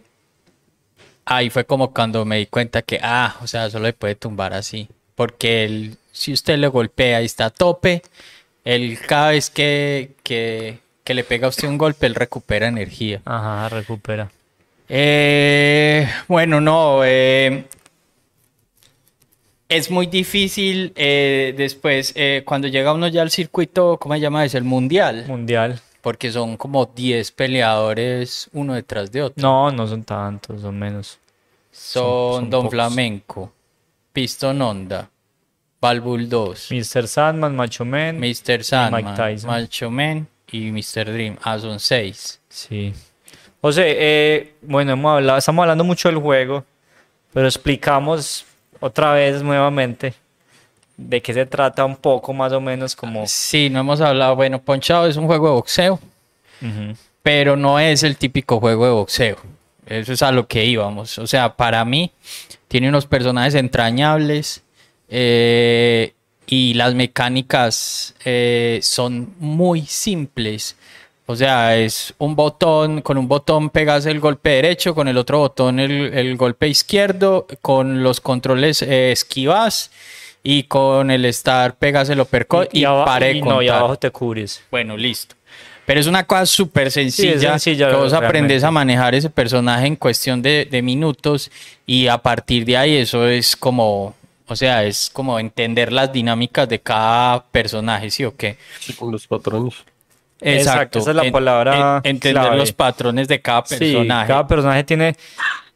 [1.24, 4.52] ahí fue como cuando me di cuenta que, ah, o sea, solo le puede tumbar
[4.52, 8.02] así, porque él, si usted le golpea y está a tope,
[8.62, 13.22] él cada vez que, que, que le pega a usted un golpe, él recupera energía.
[13.24, 14.30] Ajá, recupera.
[14.86, 17.00] Eh, bueno, no.
[17.06, 17.64] eh,
[19.68, 24.44] es muy difícil eh, después, eh, cuando llega uno ya al circuito, ¿cómo se llama?
[24.44, 25.24] Es el mundial.
[25.28, 25.80] Mundial.
[26.00, 29.42] Porque son como 10 peleadores uno detrás de otro.
[29.42, 31.18] No, no son tantos, son menos.
[31.70, 32.70] son son Don pocos.
[32.70, 33.52] Flamenco,
[34.12, 35.10] Piston Honda,
[35.80, 37.06] Balbul 2, Mr.
[37.06, 38.18] Sandman, Macho Man.
[38.18, 38.64] Mr.
[38.64, 39.50] Sandman, Mike Tyson.
[39.50, 41.12] Macho Man y Mr.
[41.12, 41.36] Dream.
[41.42, 42.40] Ah, son 6.
[42.48, 42.94] Sí.
[43.60, 46.64] José, eh, bueno, hemos hablado, estamos hablando mucho del juego,
[47.34, 48.46] pero explicamos
[48.80, 50.14] otra vez nuevamente
[50.96, 53.26] de qué se trata un poco más o menos como...
[53.26, 54.34] Sí, no hemos hablado.
[54.36, 56.00] Bueno, Ponchado es un juego de boxeo.
[57.22, 59.36] Pero no es el típico juego de boxeo.
[59.86, 61.18] Eso es a lo que íbamos.
[61.18, 62.10] O sea, para mí
[62.66, 64.62] tiene unos personajes entrañables
[65.08, 66.14] eh,
[66.46, 70.76] y las mecánicas eh, son muy simples.
[71.30, 75.40] O sea, es un botón, con un botón pegas el golpe derecho, con el otro
[75.40, 79.90] botón el, el golpe izquierdo, con los controles eh, esquivas
[80.42, 83.96] y con el estar pegas el uppercut y, aba- pare de y no, y abajo
[83.96, 84.62] te cubres.
[84.70, 85.34] Bueno, listo.
[85.84, 88.66] Pero es una cosa súper sencilla, sencilla, que vos aprendes realmente.
[88.66, 91.50] a manejar ese personaje en cuestión de, de minutos
[91.86, 94.14] y a partir de ahí eso es como,
[94.46, 98.56] o sea, es como entender las dinámicas de cada personaje, ¿sí o qué?
[98.80, 99.74] Sí, con los patrones.
[100.40, 102.56] Exacto, esa es la palabra entender clave.
[102.58, 104.28] los patrones de cada Sí, personaje.
[104.28, 105.16] cada personaje tiene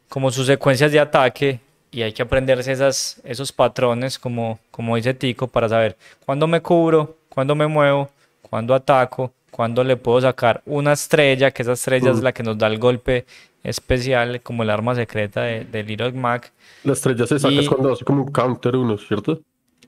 [0.09, 5.15] como sus secuencias de ataque y hay que aprenderse esas, esos patrones, como, como dice
[5.15, 8.09] Tico, para saber cuándo me cubro, cuándo me muevo,
[8.43, 12.57] cuándo ataco, cuándo le puedo sacar una estrella, que esa estrella es la que nos
[12.57, 13.27] da el golpe
[13.65, 16.53] especial, como el arma secreta de, de Little Mac.
[16.85, 19.41] La estrella se saca Y- cuando hace como un counter uno, ¿cierto?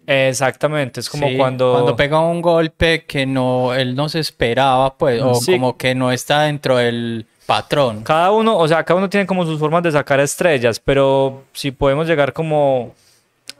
[0.07, 1.95] Exactamente, es como Sí, cuando...
[1.97, 5.53] pega un golpe que no él no se esperaba, pues, o Sí.
[5.53, 8.03] como que no está dentro del patrón.
[8.03, 11.71] Cada uno, o sea, cada uno tiene como sus formas de sacar estrellas, pero si
[11.71, 12.93] podemos llegar como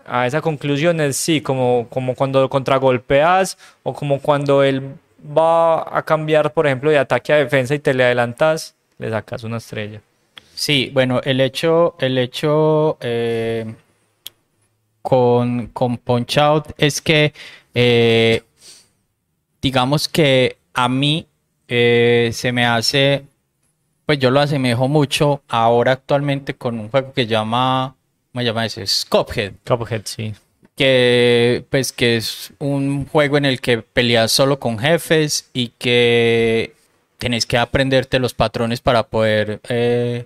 [0.07, 4.83] a esa conclusión es sí, como, como cuando contragolpeas o como cuando él
[5.37, 9.45] va a cambiar, por ejemplo, de ataque a defensa y te le adelantas, le sacas
[9.45, 10.01] una estrella.
[10.55, 13.75] Sí, bueno, el hecho, el hecho eh,
[15.05, 17.35] con, con Punch Out es que,
[17.75, 18.43] eh,
[19.61, 21.27] digamos que a mí
[21.69, 23.23] eh, se me hace,
[24.07, 27.95] pues yo lo asemejo mucho ahora actualmente con un juego que llama,
[28.33, 28.85] ¿cómo se llama ese?
[29.11, 29.53] Cuphead.
[29.67, 30.33] Cuphead, sí.
[30.75, 36.73] Que pues que es un juego en el que peleas solo con jefes y que
[37.19, 40.25] tienes que aprenderte los patrones para poder eh,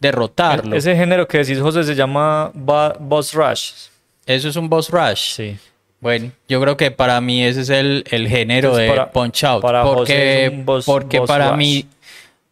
[0.00, 0.74] derrotarlo.
[0.74, 3.88] Ese género que decís, José, se llama Boss Rush.
[4.28, 5.34] Eso es un boss rush.
[5.34, 5.56] Sí.
[6.00, 9.42] Bueno, yo creo que para mí ese es el, el género Entonces, de para- Punch
[9.44, 9.62] Out.
[9.62, 11.58] para porque boss- porque boss para rush.
[11.58, 11.86] mí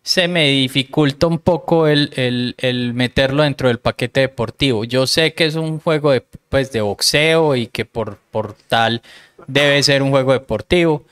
[0.02, 4.84] se me dificulta un poco el, el- el meterlo dentro del paquete deportivo.
[4.84, 9.02] Yo sé que es un juego de, pues, de boxeo y que por, por tal
[9.46, 11.04] debe ser un juego deportivo.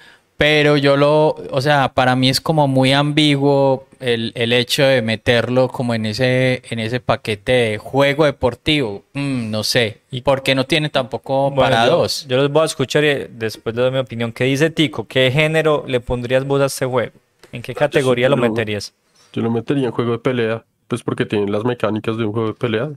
[0.44, 5.00] Pero yo lo, o sea, para mí es como muy ambiguo el, el hecho de
[5.00, 9.04] meterlo como en ese, en ese paquete de juego deportivo.
[9.14, 10.02] Mm, no sé.
[10.11, 12.26] Y porque no tiene tampoco Bueno, para yo, dos.
[12.28, 14.33] Yo los voy a escuchar y después le doy mi opinión.
[14.33, 15.07] ¿Qué dice Tico?
[15.07, 17.12] ¿Qué género le pondrías vos a este juego?
[17.50, 18.92] ¿En qué categoría lo meterías?
[19.33, 22.48] Yo lo metería en juego de pelea, pues porque tienen las mecánicas de un juego
[22.48, 22.90] de pelea.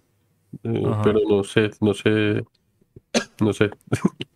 [0.65, 2.43] Eh, pero no sé, no sé,
[3.39, 3.69] no sé.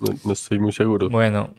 [0.00, 1.08] No, no estoy muy seguro.
[1.08, 1.54] Bueno,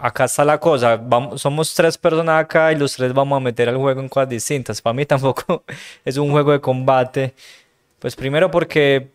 [0.00, 0.96] acá está la cosa.
[0.96, 4.28] Vamos, somos tres personas acá y los tres vamos a meter al juego en cosas
[4.28, 4.80] distintas.
[4.82, 5.64] Para mí tampoco
[6.04, 7.34] es un juego de combate.
[7.98, 9.10] Pues primero porque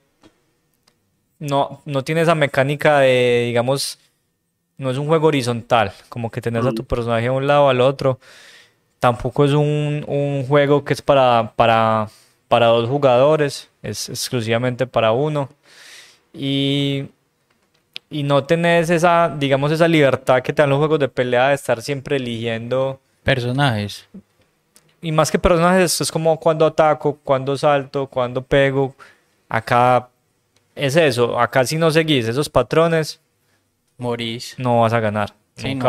[1.40, 4.00] no, no tiene esa mecánica de, digamos,
[4.78, 7.82] no es un juego horizontal, como que tenés a tu personaje a un lado, al
[7.82, 8.20] otro.
[9.00, 12.10] Tampoco es un, un juego que es para, para,
[12.48, 15.50] para dos jugadores, es exclusivamente para uno.
[16.34, 17.06] Y,
[18.14, 21.56] y no tenés esa, digamos, esa libertad que te dan los juegos de pelea de
[21.56, 23.00] estar siempre eligiendo.
[23.24, 24.08] Personajes.
[25.02, 28.96] Y más que personajes, es como cuando ataco, cuando salto, cuando pego.
[29.50, 30.10] Acá
[30.76, 31.40] es eso.
[31.40, 33.20] Acá si no seguís esos patrones,
[33.98, 34.54] Morís.
[34.60, 35.34] no vas a ganar.
[35.56, 35.84] Sí, no.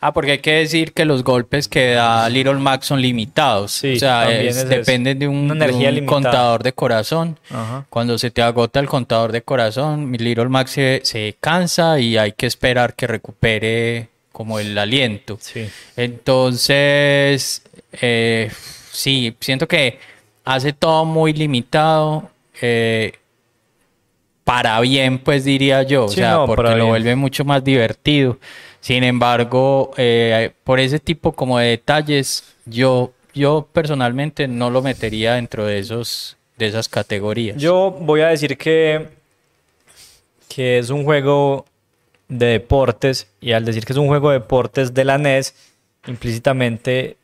[0.00, 3.72] Ah, porque hay que decir que los golpes que da Little Max son limitados.
[3.72, 7.38] Sí, o sea, es- es dependen de un, de contador de corazón.
[7.50, 7.84] Ajá.
[7.90, 12.32] Cuando se te agota el contador de corazón, Little Max se, se cansa y hay
[12.32, 15.38] que esperar que recupere como el aliento.
[15.40, 15.68] Sí.
[15.96, 17.62] Entonces,
[18.00, 18.50] eh,
[18.92, 19.98] sí, siento que
[20.44, 22.30] hace todo muy limitado.
[22.60, 23.12] eh,
[24.44, 28.38] para bien, pues diría yo, o sea, no, porque lo vuelve mucho más divertido.
[28.86, 35.34] Sin embargo, eh, por ese tipo como de detalles, yo, yo personalmente no lo metería
[35.34, 37.56] dentro de esos, de esas categorías.
[37.56, 39.08] Yo voy a decir que,
[40.48, 41.66] que es un juego
[42.28, 45.56] de deportes y al decir que es un juego de deportes de la NES,
[46.06, 47.16] implícitamente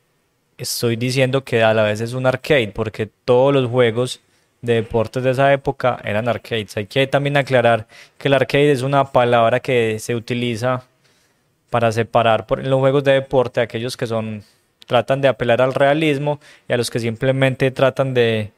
[0.57, 4.19] estoy diciendo que a la vez es un arcade porque todos los juegos
[4.61, 6.75] de deportes de esa época eran arcades.
[6.75, 10.83] Hay que también aclarar que el arcade es una palabra que se utiliza
[11.73, 14.43] para separar por, en los juegos de deporte a aquellos que son
[14.85, 18.51] tratan de apelar al realismo y a los que simplemente tratan de,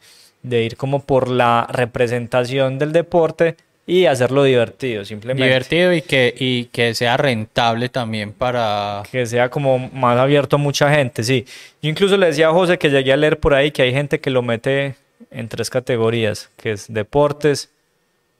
[0.43, 3.55] de ir como por la representación del deporte
[3.87, 5.45] y hacerlo divertido, simplemente.
[5.45, 9.03] Divertido y que, y que sea rentable también para...
[9.09, 11.45] Que sea como más abierto a mucha gente, sí.
[11.81, 14.19] Yo incluso le decía a José que llegué a leer por ahí que hay gente
[14.19, 14.95] que lo mete
[15.31, 17.69] en tres categorías, que es deportes,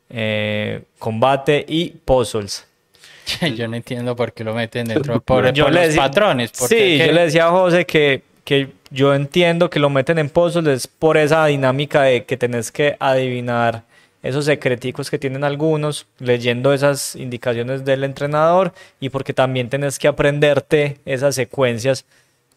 [0.10, 2.68] eh, combate y puzzles.
[3.56, 6.52] Yo no entiendo por qué lo meten dentro por, Yo por le los decía- patrones.
[6.58, 10.20] porque Sí, que- yo le decía a José que, que yo entiendo que lo meten
[10.20, 13.84] en puzzles por esa dinámica de que tenés que adivinar
[14.24, 20.08] esos secreticos que tienen algunos, leyendo esas indicaciones del entrenador y porque también tenés que
[20.08, 22.06] aprenderte esas secuencias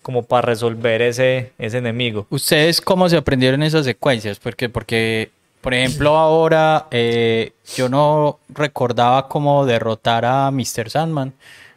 [0.00, 2.26] como para resolver ese, ese enemigo.
[2.30, 4.38] ¿Ustedes cómo se aprendieron esas secuencias?
[4.38, 10.90] Porque, porque por ejemplo, ahora eh, yo no recordaba cómo derrotar a Mr.
[10.90, 11.32] Sandman.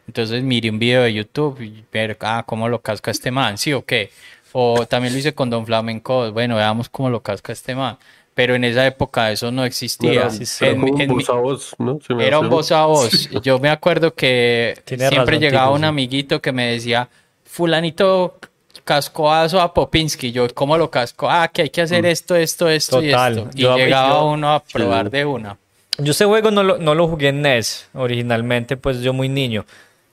[0.06, 3.72] Entonces miré un video de YouTube y ver, ah, cómo lo casca este man, ¿sí
[3.72, 4.10] o qué?
[4.52, 7.96] O también lo hice con Don Flamenco, bueno, veamos cómo lo casca este man.
[8.34, 10.28] Pero en esa época eso no existía.
[10.60, 11.98] Era, un voz a voz, ¿no?
[12.06, 13.28] Se me Era hace- un voz a voz.
[13.42, 15.84] Yo me acuerdo que Tiene siempre razón, llegaba un sí.
[15.84, 17.08] amiguito que me decía,
[17.44, 18.38] fulanito
[18.84, 20.32] cascoazo a Popinski.
[20.32, 21.28] Yo, ¿cómo lo casco?
[21.30, 23.04] Ah, que hay que hacer esto, esto, esto Mm.
[23.10, 23.34] Total.
[23.34, 23.50] y esto.
[23.54, 25.10] Y Yo- llegaba yo- uno a probar Sí.
[25.12, 25.56] de una.
[25.98, 29.64] Yo este juego no lo, no lo jugué en NES originalmente, pues yo muy niño,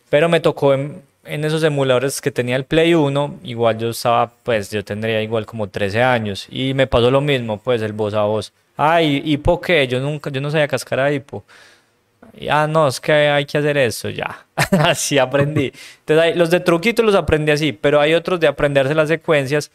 [0.09, 4.31] pero me tocó en, en esos emuladores que tenía el Play 1, igual yo estaba,
[4.43, 8.13] pues yo tendría igual como 13 años y me pasó lo mismo, pues el voz
[8.13, 8.51] a voz.
[8.75, 9.87] Ay, ¿hipo qué?
[9.87, 11.43] Yo nunca, yo no sabía cascar a hipo.
[12.49, 14.45] Ah, no, es que hay que hacer eso, ya.
[14.79, 15.71] así aprendí.
[15.99, 19.71] Entonces, hay- los de truquito los aprendí así, pero hay otros de aprenderse las secuencias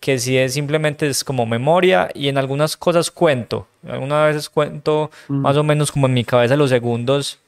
[0.00, 3.66] que sí es simplemente es como memoria y en algunas cosas cuento.
[3.86, 7.38] Algunas veces cuento más o menos como en mi cabeza los segundos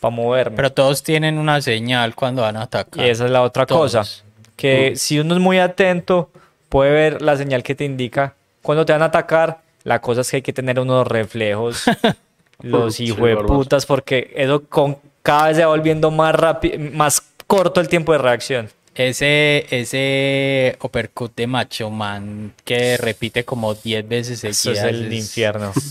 [0.00, 0.56] para moverme.
[0.56, 3.06] Pero todos tienen una señal cuando van a atacar.
[3.06, 3.92] Y esa es la otra Todos.
[3.94, 4.24] cosa,
[4.56, 6.28] que si uno es muy atento,
[6.68, 9.58] puede ver la señal que te indica cuando te van a atacar.
[9.84, 11.84] La cosa es que hay que tener unos reflejos,
[12.62, 16.78] los Sí, hijos de putas, porque eso con cada vez se va volviendo más rápido,
[16.92, 18.68] más corto el tiempo de reacción.
[18.94, 24.66] Ese, ese uppercut de Macho Man que repite como 10 veces seguidas.
[24.66, 25.72] Eso es el infierno.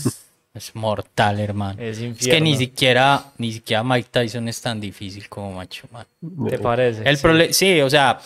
[0.54, 1.82] Es mortal, hermano.
[1.82, 6.06] Es Es que ni siquiera, ni siquiera Mike Tyson es tan difícil como Macho Man.
[6.48, 7.02] ¿Te parece?
[7.06, 7.22] El Sí.
[7.26, 8.18] prole- sí, o sea,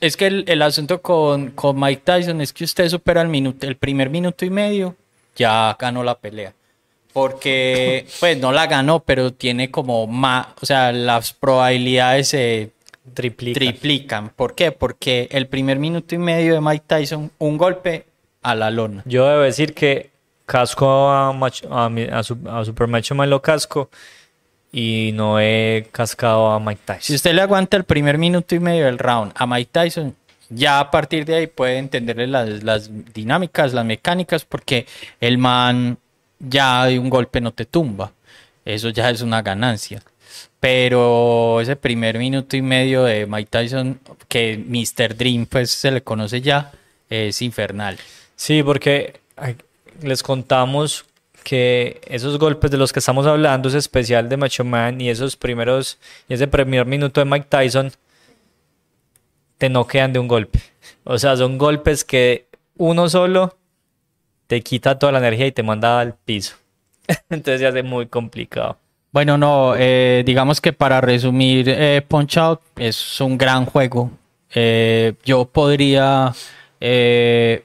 [0.00, 3.66] es que el, el asunto con, con Mike Tyson es que usted supera el minuto,
[3.66, 4.94] el primer minuto y medio,
[5.34, 6.52] ya ganó la pelea.
[7.12, 12.70] Porque, pues no la ganó, pero tiene como más, o sea, las probabilidades se
[13.14, 13.58] Triplica.
[13.58, 14.28] triplican.
[14.30, 14.72] ¿Por qué?
[14.72, 18.06] Porque el primer minuto y medio de Mike Tyson, un golpe
[18.42, 19.02] a la lona.
[19.06, 20.10] Yo debo decir que
[20.46, 23.90] casco a, Macho- a, mi- a, Su- a Super Macho Man lo casco
[24.72, 27.16] y no he cascado a Mike Si Tyson.
[27.16, 30.14] usted le aguanta el primer minuto y medio del round a Mike Tyson,
[30.48, 34.86] ya a partir de ahí puede entenderle las, las dinámicas, las mecánicas, porque
[35.20, 35.98] el man
[36.42, 38.12] ya de un golpe no te tumba.
[38.64, 40.02] Eso ya es una ganancia.
[40.60, 45.16] Pero ese primer minuto y medio de Mike Tyson, que Mr.
[45.16, 46.72] Dream pues se le conoce ya,
[47.08, 47.98] es infernal.
[48.36, 49.20] Sí, porque
[50.00, 51.04] les contamos
[51.42, 55.36] que esos golpes de los que estamos hablando, ese especial de Macho Man y esos
[55.36, 57.92] primeros, y ese primer minuto de Mike Tyson,
[59.58, 60.60] te noquean de un golpe.
[61.04, 63.56] O sea, son golpes que uno solo
[64.52, 66.56] te quita toda la energía y te manda al piso.
[67.30, 68.76] Entonces se hace muy complicado.
[69.10, 74.10] Bueno, no, eh, digamos que para resumir, eh, Punch Out es un gran juego.
[74.54, 76.34] Eh, yo podría
[76.80, 77.64] eh,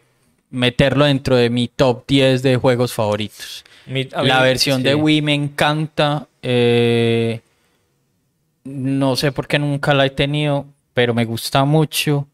[0.49, 3.65] meterlo dentro de mi top 10 de juegos favoritos.
[3.85, 4.95] Mi- La versión de.
[4.95, 6.25] Wii me encanta.
[8.63, 12.27] no sé por qué nunca la he tenido, pero me gusta mucho.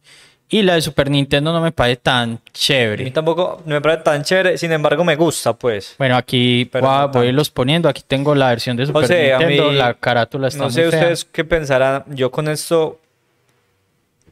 [0.54, 3.10] Y la de Super Nintendo no me parece tan A mí chévere.
[3.12, 5.96] tampoco no me parece tan chévere, sin embargo me gusta, pues.
[5.98, 7.90] Bueno, aquí Pero voy no voy a irlos poniendo.
[7.90, 9.72] Aquí tengo la versión de Super sea, a Nintendo.
[9.72, 11.00] mí- la carátula está No muy sé fea.
[11.00, 12.04] ustedes qué pensarán.
[12.10, 13.00] Yo con esto,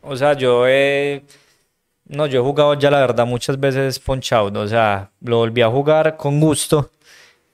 [0.04, 1.24] o sea, yo he,
[2.08, 5.62] no, yo he jugado ya la verdad muchas veces Punch Out, o sea, lo volví
[5.62, 6.92] a jugar con gusto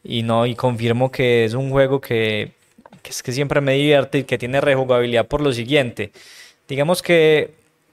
[0.04, 2.52] y no, y confirmo que es un juego que,
[3.02, 6.12] que es que siempre me divierte y que tiene rejugabilidad por lo siguiente.
[6.68, 7.52] Digamos que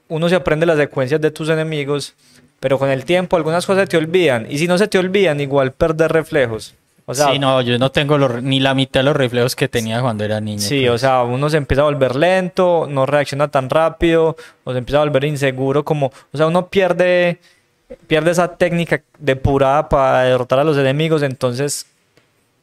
[0.09, 2.13] uno se aprende las secuencias de tus enemigos,
[2.59, 5.71] pero con el tiempo algunas cosas te olvidan y si no se te olvidan, igual
[5.71, 6.75] perder reflejos.
[7.07, 9.67] O sea, sí, no, yo no tengo los- ni la mitad de los reflejos que
[9.67, 10.59] tenía cuando era niño.
[10.61, 10.91] Sí, pues.
[10.91, 14.97] o sea, uno se empieza a volver lento, no reacciona tan rápido, o se empieza
[14.97, 17.37] a volver inseguro, como, o sea, uno pierde,
[18.07, 21.85] pierde esa técnica depurada para derrotar a los enemigos, entonces,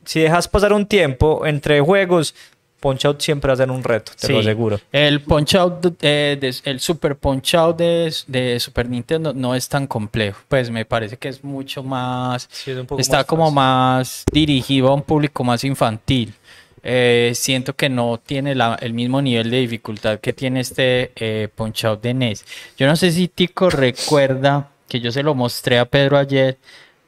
[0.04, 2.34] si dejas pasar un tiempo entre juegos,
[2.82, 4.80] Punch Out siempre ser un reto, te lo aseguro.
[4.90, 9.68] El Punch Out, eh, de- el Super Punch Out de, de Super Nintendo no es
[9.68, 10.40] tan complejo.
[10.48, 12.48] Pues me parece que es mucho más.
[12.50, 13.54] Sí, es un poco está más como fácil.
[13.54, 16.34] más dirigido a un público más infantil.
[16.82, 21.48] Eh, siento que no tiene la- el mismo nivel de dificultad que tiene este eh,
[21.54, 22.44] Punch Out de NES.
[22.76, 26.58] Yo no sé si Tico recuerda que yo se lo mostré a Pedro ayer,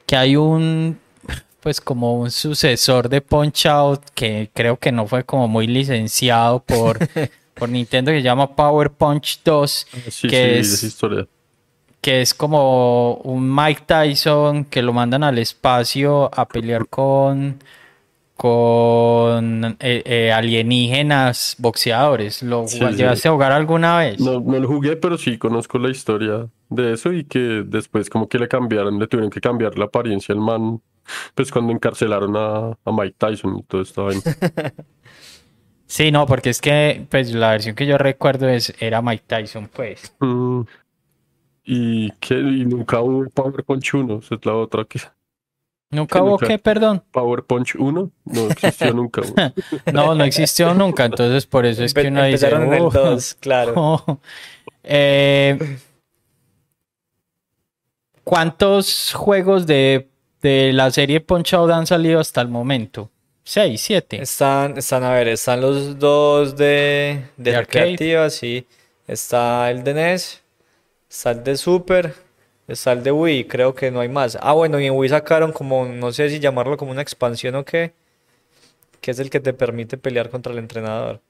[0.06, 1.00] que hay un,
[1.64, 6.61] pues como un sucesor de Punch Out que creo que no fue como muy licenciado
[6.62, 6.98] por,
[7.55, 11.27] por Nintendo que se llama Power Punch 2, Sí, que sí, es historia.
[12.03, 17.59] que es como un Mike Tyson que lo mandan al espacio a pelear con
[18.37, 22.42] con eh, eh, alienígenas boxeadores.
[22.42, 22.79] ¿Lo sí.
[22.79, 24.20] llegaste a jugar alguna vez?
[24.20, 28.29] No, no lo jugué, pero sí conozco la historia de eso y que después como
[28.29, 30.83] que le cambiaron, le tuvieron que cambiar la apariencia al man,
[31.34, 34.08] pues cuando encarcelaron a, a Mike Tyson y todo esto.
[35.86, 39.68] Sí, no, porque es que pues la versión que yo recuerdo es era Mike Tyson,
[39.72, 40.14] pues.
[40.18, 40.62] Mm,
[41.64, 45.00] y que y nunca hubo Power Punch 1, esa es la otra que...
[45.90, 47.04] Nunca hubo que, perdón.
[47.12, 49.22] Power Punch 1 no existió nunca.
[49.92, 52.90] No, no existió nunca, entonces por eso es que uno dice, en el "Oh".
[52.90, 54.20] 2, claro.
[54.82, 55.78] Eh,
[58.24, 60.08] ¿Cuántos juegos de,
[60.44, 63.11] de la serie Punch Out han salido hasta el momento?
[63.42, 64.20] ¿Seis, siete?
[64.22, 67.87] Están, están, a ver, están los dos de, de, De arcade.
[67.87, 68.66] recreativa, sí.
[69.07, 70.42] Está el de NES,
[71.11, 72.14] está el de Super,
[72.68, 74.38] está el de Wii, creo que no hay más.
[74.40, 77.64] Ah, bueno, y en Wii sacaron como, no sé si llamarlo como una expansión o
[77.64, 77.92] qué,
[79.00, 81.21] que es el que te permite pelear contra el entrenador.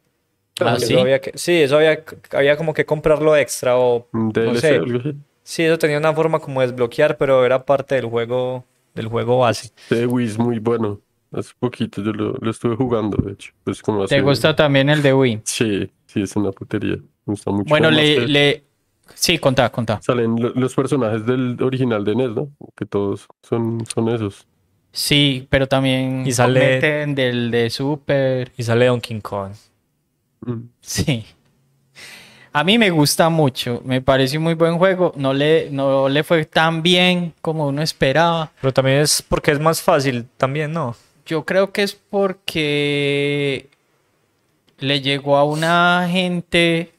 [0.61, 0.95] Ah, Eso ¿sí?
[0.97, 4.77] había que- sí, eso había, había como que comprarlo extra o no sé.
[4.77, 5.15] algo así.
[5.43, 8.65] Sí, eso tenía una forma como de desbloquear, pero era parte del juego,
[8.95, 9.67] del juego base.
[9.77, 11.01] Este de Wii es muy bueno.
[11.33, 13.53] hace poquito yo lo, lo estuve jugando, de hecho.
[13.65, 15.41] Pues como ¿Te hace- gusta también el de Wii?
[15.45, 16.97] Sí, sí, es una putería.
[16.97, 17.69] Me gusta mucho.
[17.69, 18.65] Bueno, le, le...
[19.15, 20.01] Sí, contá, contá.
[20.03, 22.51] Salen lo- los personajes del original de NES, ¿no?
[22.77, 24.47] Que todos son, son esos.
[24.93, 26.79] Sí, pero también Y sale-
[27.09, 28.53] del de Super.
[28.57, 29.53] Y sale Donkey Kong.
[30.47, 30.61] Mm.
[30.81, 31.25] Sí.
[32.57, 35.13] A mí me gusta mucho, me pareció muy buen juego.
[35.17, 38.53] No le, no le fue tan bien como uno esperaba.
[38.61, 40.95] Pero también es porque es más fácil, también, ¿no?
[41.27, 43.69] Yo creo que es porque
[44.79, 46.93] le llegó a una gente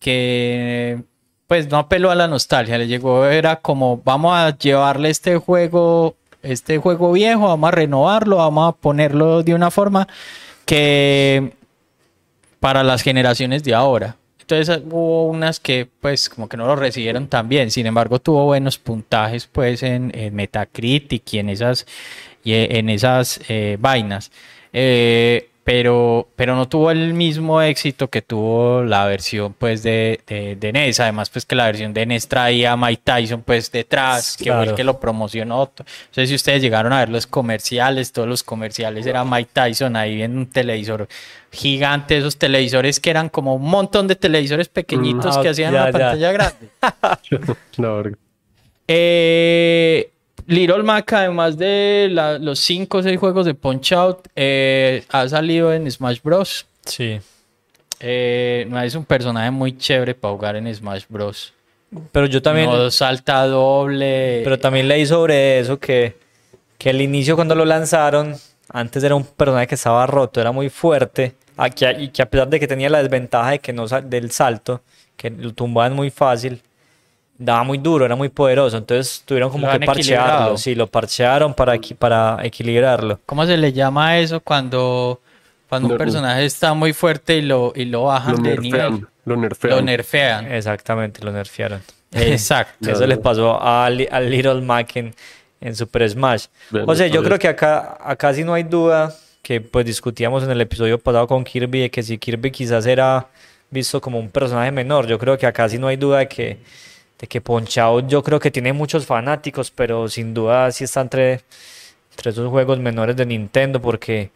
[0.00, 1.02] que
[1.46, 6.14] pues no apeló a la nostalgia, le llegó, era como vamos a llevarle este juego,
[6.42, 10.06] este juego viejo, vamos a renovarlo, vamos a ponerlo de una forma
[10.66, 11.54] que
[12.60, 14.19] para las generaciones de ahora.
[14.50, 18.46] Entonces hubo unas que pues como que no lo recibieron tan bien, sin embargo tuvo
[18.46, 21.86] buenos puntajes pues en, Metacritic y en esas,
[22.42, 24.32] y en esas eh, vainas.
[24.72, 30.56] Eh, pero, pero no tuvo el mismo éxito que tuvo la versión pues de, de,
[30.56, 30.98] de NES.
[30.98, 34.64] Además pues que la versión de NES traía a Mike Tyson pues detrás, que fue
[34.64, 35.70] el que lo promocionó.
[35.78, 39.94] No sé si ustedes llegaron a ver los comerciales, todos los comerciales era Mike Tyson
[39.94, 41.06] ahí en un televisor
[41.52, 45.82] gigante, esos televisores que eran como un montón de televisores pequeñitos Ah, que hacían ya,
[45.82, 45.92] una ya.
[45.92, 46.68] pantalla grande.
[47.76, 48.18] La verga.
[48.88, 50.10] Eh,
[50.50, 55.28] Little Mac, además de la- los 5 o 6 juegos de Punch Out, eh, ha
[55.28, 56.66] salido en Smash Bros.
[56.84, 57.20] Sí.
[58.00, 61.52] Eh, no es un personaje muy chévere para jugar en Smash Bros.
[62.12, 64.40] Pero yo también, No salta doble.
[64.44, 66.16] pero también leí sobre eso que,
[66.78, 68.34] que al inicio cuando lo lanzaron,
[68.72, 71.34] antes era un personaje que estaba roto, era muy fuerte,
[71.98, 74.80] y que a pesar de que tenía la desventaja de que no del salto,
[75.16, 76.62] que lo tumbaban muy fácil,
[77.42, 81.54] daba muy duro, era muy poderoso, entonces tuvieron como Lo que parchearlo, sí, lo parchearon
[81.54, 83.18] para, equi- para equilibrarlo.
[83.24, 85.20] ¿Cómo se le llama a eso cuando,
[85.68, 88.80] cuando un personaje está muy fuerte y lo, y lo bajan Lo de nivel?
[88.82, 89.08] nerfean.
[89.24, 89.74] Lo nerfean.
[89.76, 90.52] Lo nerfean.
[90.52, 91.80] Exactamente, lo nerfearon.
[92.12, 92.90] Exacto.
[92.90, 95.14] Eso le pasó a, a Little Mac en,
[95.62, 96.46] en Super Smash.
[96.86, 100.50] O sea, yo creo que acá, acá sí no hay duda que pues discutíamos en
[100.50, 103.26] el episodio pasado con Kirby de que si Kirby quizás era
[103.70, 106.58] visto como un personaje menor, yo creo que acá sí no hay duda de que,
[107.20, 111.02] de que Punch Out yo creo que tiene muchos fanáticos, pero sin duda sí está
[111.02, 111.40] entre,
[112.12, 114.30] entre esos juegos menores de Nintendo porque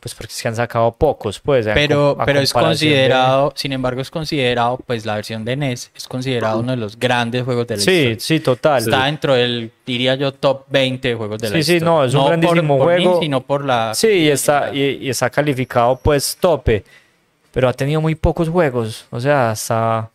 [0.00, 1.66] pues porque se han sacado pocos, pues.
[1.72, 6.06] Pero, pero es de- considerado, sin embargo, es considerado, pues la versión de NES es
[6.06, 8.16] considerado uno de los grandes juegos de la Sí, historia.
[8.20, 8.82] sí, total.
[8.82, 11.94] Está dentro del, diría yo, top 20 de juegos de la Sí, sí, historia.
[11.94, 13.20] no, es un por- grandísimo por mí, juego.
[13.22, 13.94] sino por la...
[13.94, 16.84] Sí, y está, y, y está calificado pues tope,
[17.50, 20.10] pero ha tenido muy pocos juegos, o sea, hasta...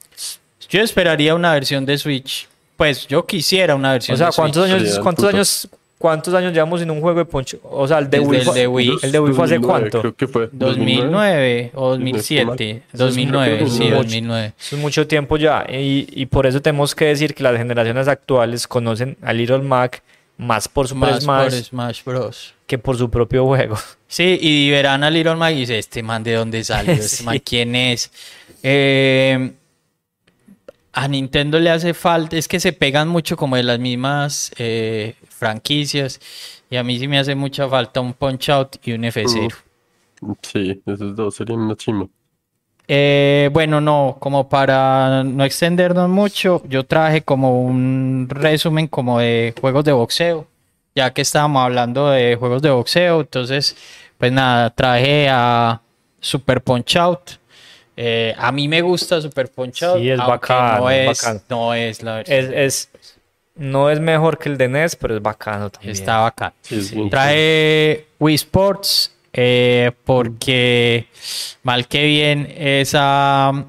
[0.68, 2.48] Yo esperaría una versión de Switch.
[2.76, 4.82] Pues yo quisiera una versión O sea, de ¿cuántos Switch.
[4.82, 7.58] años, cuántos años, cuántos años llevamos sin un juego de Punch?
[7.64, 8.92] O sea, el de Wii, el fue- de Wii.
[9.02, 10.00] el de Wii fue hace 2009, cuánto?
[10.02, 12.46] Creo que fue 2009 o Si no estoy 2007.
[12.46, 12.58] mal.
[12.58, 13.96] Sí, 2009, creo que sí, mucho.
[13.96, 14.54] 2009.
[14.60, 18.08] Eso es mucho tiempo ya, y, y por eso tenemos que decir que las generaciones
[18.08, 20.02] actuales conocen a Little Mac
[20.38, 22.54] más por Super Más Smash por Smash Bros.
[22.66, 23.78] que por su propio juego.
[24.08, 27.24] Sí, y verán a Little Mac y dice, este man de dónde salió, este Sí.
[27.26, 28.10] man quién es.
[28.64, 29.52] Eh,
[30.94, 35.16] a Nintendo le hace falta, es que se pegan mucho como de las mismas eh,
[35.30, 36.20] franquicias
[36.70, 39.54] y a mí sí me hace mucha falta un Punch Out y un F0.
[40.42, 42.08] Sí, esos dos serían una chimba.
[42.92, 49.54] Eh, bueno, no, como para no extendernos mucho, yo traje como un resumen como de
[49.62, 50.48] juegos de boxeo,
[50.96, 53.78] ya que estábamos hablando de juegos de boxeo, entonces,
[54.18, 55.82] pues nada, traje a
[56.20, 57.32] Super Punch Out.
[58.02, 61.22] Eh, a mí me gusta Super Punch Out, Sí, es aunque bacano, no es es,
[61.22, 61.42] bacano.
[61.50, 62.40] no es la versión.
[62.40, 62.90] Es, es,
[63.56, 65.92] no es mejor que el de NES, pero es bacano también.
[65.92, 66.54] Está bacán.
[66.62, 66.96] Sí, es Sí.
[66.96, 71.08] bien Trae Wii Sports eh, porque
[71.64, 73.66] mal que bien esa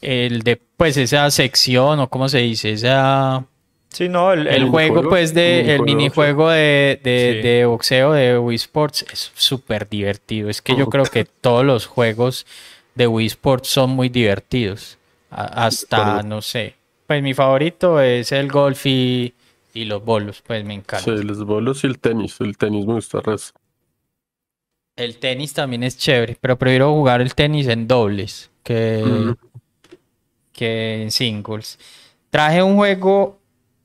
[0.00, 3.44] el de pues esa sección o cómo se dice esa
[3.88, 7.48] Sí, no, el, el, el- juego pues de el minijuego de minijuego de, de, Sí.
[7.48, 11.86] de boxeo de Wii Sports es súper divertido es que yo creo que todos los
[11.86, 12.46] juegos
[12.94, 14.98] de Wii Sports son muy divertidos
[15.30, 16.74] A- hasta no sé
[17.06, 19.34] pues mi favorito es el golf y,
[19.74, 22.40] y los bolos pues me encanta Sí, los bolos y el tenis.
[22.40, 23.52] El tenis me gusta res.
[24.96, 29.34] El tenis también es chévere, pero prefiero jugar el tenis en dobles que, Mm.
[30.52, 31.78] que en singles.
[32.30, 33.38] Traje un juego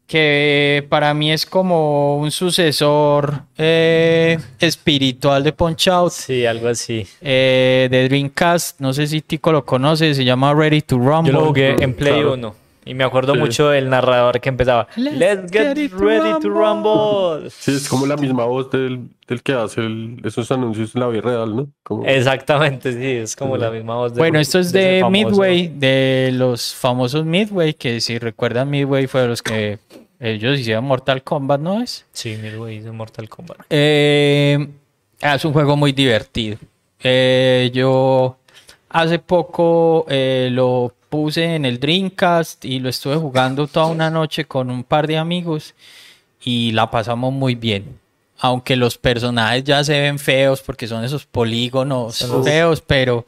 [0.07, 7.05] que para mí es como un sucesor eh, espiritual de Punch Out Sí, algo así.
[7.21, 8.79] eh, de Dreamcast.
[8.79, 11.33] No sé si Tico lo conoce, se llama Ready to Rumble.
[11.33, 12.55] Yo lo jugué en Play Claro.
[12.87, 12.91] 1.
[12.91, 13.39] Y me acuerdo Sí.
[13.39, 17.49] mucho del narrador que empezaba, Let's Let's get, get to ready to rumble.
[17.49, 21.07] Sí, es como la misma voz del, del que hace el- esos anuncios en la
[21.07, 21.67] vida real, ¿no?
[21.83, 24.13] Como, Exactamente, sí, es como la misma voz.
[24.13, 25.29] de- Bueno, esto es de famoso.
[25.29, 29.79] Midway, de los famosos Midway, que si recuerdan Midway fue de los que
[30.19, 32.05] ellos hicieron Mortal Kombat, ¿no es?
[32.11, 33.57] Sí, Midway de Mortal Kombat.
[33.69, 34.67] Eh,
[35.21, 36.57] es un juego muy divertido.
[37.03, 38.37] Eh, yo
[38.89, 44.45] hace poco eh, lo puse en el Dreamcast y lo estuve jugando toda una noche
[44.45, 45.73] con un par de amigos
[46.43, 47.99] y la pasamos muy bien.
[48.39, 53.25] Aunque los personajes ya se ven feos porque son esos polígonos feos, pero,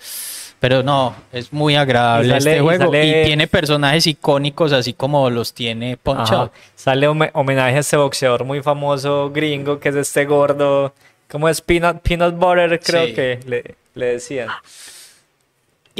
[0.59, 2.85] pero no, es muy agradable sale- este y juego.
[2.85, 6.31] sale- Y tiene personajes icónicos así como los tiene Punch.
[6.31, 6.51] Out.
[6.75, 10.93] Sale home- homenaje a este boxeador muy famoso gringo que es este gordo.
[11.27, 11.59] ¿Cómo es?
[11.61, 13.13] Peanut, peanut butter, creo Sí.
[13.13, 14.49] que le, le decían.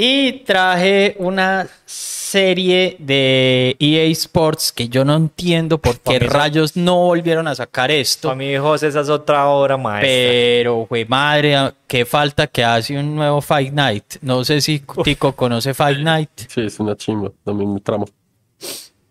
[0.02, 7.00] Y traje una serie de EA Sports que yo no entiendo por qué rayos no
[7.00, 8.30] volvieron a sacar esto.
[8.30, 10.08] Para mí, José, esa es otra obra maestra.
[10.10, 14.06] Pero, güey, madre, qué falta que hace un nuevo Fight Night.
[14.22, 16.30] No sé si Tico conoce Fight Night.
[16.48, 18.06] Sí, es una chimba, también me tramo.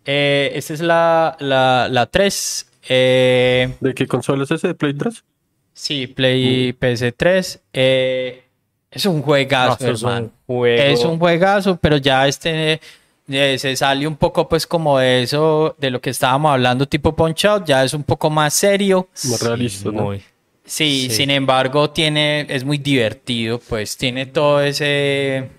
[0.05, 2.67] Eh, esta es la, la, la 3.
[2.89, 4.69] Eh, ¿De qué consola es ese?
[4.69, 5.23] ¿De Play 3?
[5.71, 7.59] sí, Play PS3.
[7.73, 8.48] Eh,
[8.91, 10.83] es un No, juegazo, eso es un juego.
[10.83, 12.79] Es un juegazo, pero ya este
[13.27, 17.15] eh, se sale un poco pues como de eso, de lo que estábamos hablando tipo
[17.15, 19.09] Punch Out, ya es un poco más serio.
[19.23, 20.03] Más realista, ¿no?
[20.03, 20.23] Muy.
[20.65, 21.09] Sí, Sí.
[21.09, 25.49] sin embargo tiene, es muy divertido, pues tiene todo ese...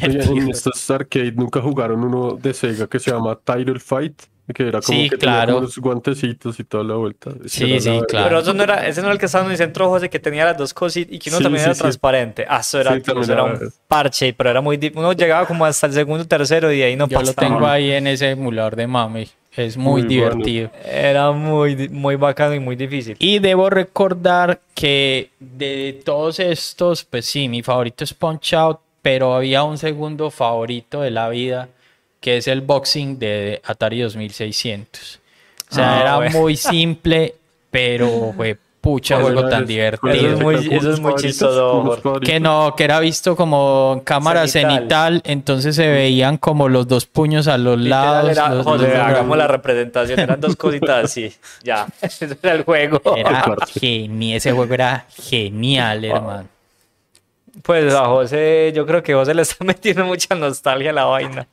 [0.41, 0.51] en divertido.
[0.51, 4.23] estos arcade nunca jugaron uno de Sega que se llama Title Fight,
[4.55, 5.55] que era como Sí, que tenía claro.
[5.61, 7.31] como guantecitos y toda la vuelta.
[7.45, 8.27] Ese Sí, sí, claro.
[8.29, 10.19] Pero eso no era, ese no era el que estaba en el centro, José, que
[10.19, 11.81] tenía las dos cositas y que uno Sí, también sí, era sí.
[11.81, 12.47] transparente.
[12.49, 14.77] Ah, eso era, eso era un parche, pero era muy...
[14.77, 17.49] di- Uno llegaba como hasta el segundo tercero y de ahí no Yo lo pasaba.
[17.49, 19.29] tengo ahí en ese emulador de mami.
[19.57, 20.35] Es muy, Muy bueno.
[20.37, 20.71] divertido.
[20.85, 23.17] Era muy, muy bacano y muy difícil.
[23.19, 29.35] Y debo recordar que de todos estos, pues sí, mi favorito es Punch Out, pero
[29.35, 31.71] había un segundo favorito de la vida,
[32.27, 35.21] que es el boxing de Atari 2600.
[35.71, 36.41] O sea, Ah, era bueno.
[36.41, 37.37] muy simple,
[37.71, 40.13] pero fue pucha ¿Cuál juego tan divertido.
[40.13, 42.21] Eso es muy- ¿Con eso es chistoso.
[42.21, 44.77] Que no, que era visto como en cámara Cenital.
[44.79, 48.31] cenital, entonces se veían como los dos puños a los Literal lados.
[48.33, 50.19] era, los- hagamos la representación.
[50.19, 51.33] Eran dos cositas así.
[51.63, 51.87] Ya.
[52.03, 53.01] Ese era el juego.
[53.17, 53.45] Era
[53.81, 56.49] genial, ese juego era genial, hermano.
[57.63, 61.47] Pues a José, yo creo que José le está metiendo mucha nostalgia a la vaina.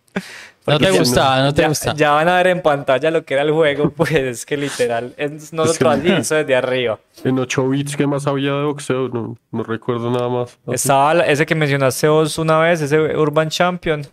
[0.65, 1.41] ¿No te gustaba?
[1.43, 1.97] ¿No te ya, gustaba?
[1.97, 5.13] ya van a ver en pantalla lo que era el juego, pues es que literal,
[5.17, 6.99] es nosotros así, eso desde arriba.
[7.23, 9.09] En 8 bits, ¿qué más había de boxeo?
[9.09, 10.57] No, no recuerdo nada más.
[10.65, 14.05] Así Estaba ese que mencionaste vos una vez, ese Urban Champion.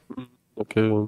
[0.68, 1.07] que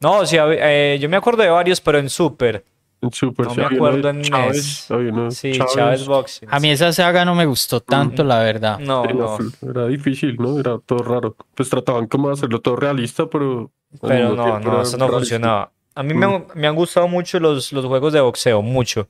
[0.00, 2.64] No, sí, eh, yo me acuerdo de varios, pero en Super.
[3.02, 4.88] en Super No sí me acuerdo en Chávez,
[5.30, 5.74] Sí, Chávez.
[5.74, 6.48] Chávez Boxing.
[6.52, 8.78] A mí esa saga no me gustó tanto, la verdad.
[8.78, 9.38] No, no.
[9.68, 10.58] Era difícil, ¿no?
[10.58, 11.36] Era todo raro.
[11.54, 13.70] Pues trataban como de hacerlo todo realista, pero...
[14.00, 15.70] Pero no, no, eso no funcionaba.
[15.94, 19.08] A mí me, han- me han gustado mucho los, los juegos de boxeo, mucho.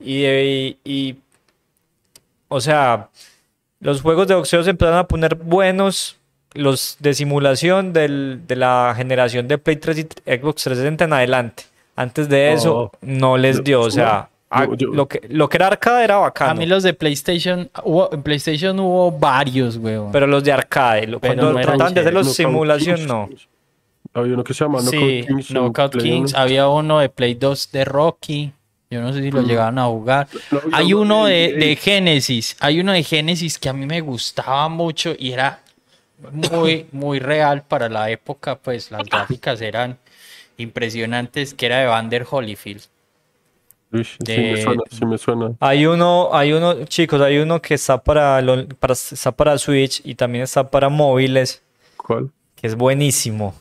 [0.00, 1.16] Y, y, y,
[2.48, 3.08] o sea,
[3.80, 6.16] los juegos de boxeo se empezaron a poner buenos,
[6.54, 11.64] los de simulación del, de la generación de Play 3 y Xbox 360 en adelante.
[11.96, 12.92] Antes de eso, Oh.
[13.02, 16.20] no les dio, o sea, a- yo- lo, que, lo que era arcade era A
[16.20, 16.54] bacano.
[16.60, 20.12] mí los de PlayStation, hubo- en PlayStation hubo varios, weón.
[20.12, 23.28] Pero los de arcade, lo- cuando no trataban de hacer los simulación, no.
[24.16, 25.50] Había uno que se llama sí, Knockout Kings.
[25.50, 26.30] Knockout Kings.
[26.32, 26.40] uno.
[26.42, 28.52] Había uno de Play 2 de Rocky.
[28.90, 29.46] Yo no sé si lo Mm.
[29.46, 30.28] llegaban a jugar.
[30.50, 32.56] No, Hay uno de, de- Genesis.
[32.60, 35.60] Hay uno de Genesis que a mí me gustaba mucho y era
[36.32, 38.56] muy, muy real para la época.
[38.56, 39.98] Pues las gráficas eran
[40.56, 42.82] impresionantes, que era de Vander Holyfield.
[43.92, 45.52] Uy, sí me suena, sí me suena.
[45.60, 50.00] Hay uno, hay uno, chicos, hay uno que está para, lo- para, está para Switch
[50.04, 51.62] y también está para móviles,
[51.96, 52.30] ¿Cuál?
[52.56, 53.54] que es buenísimo.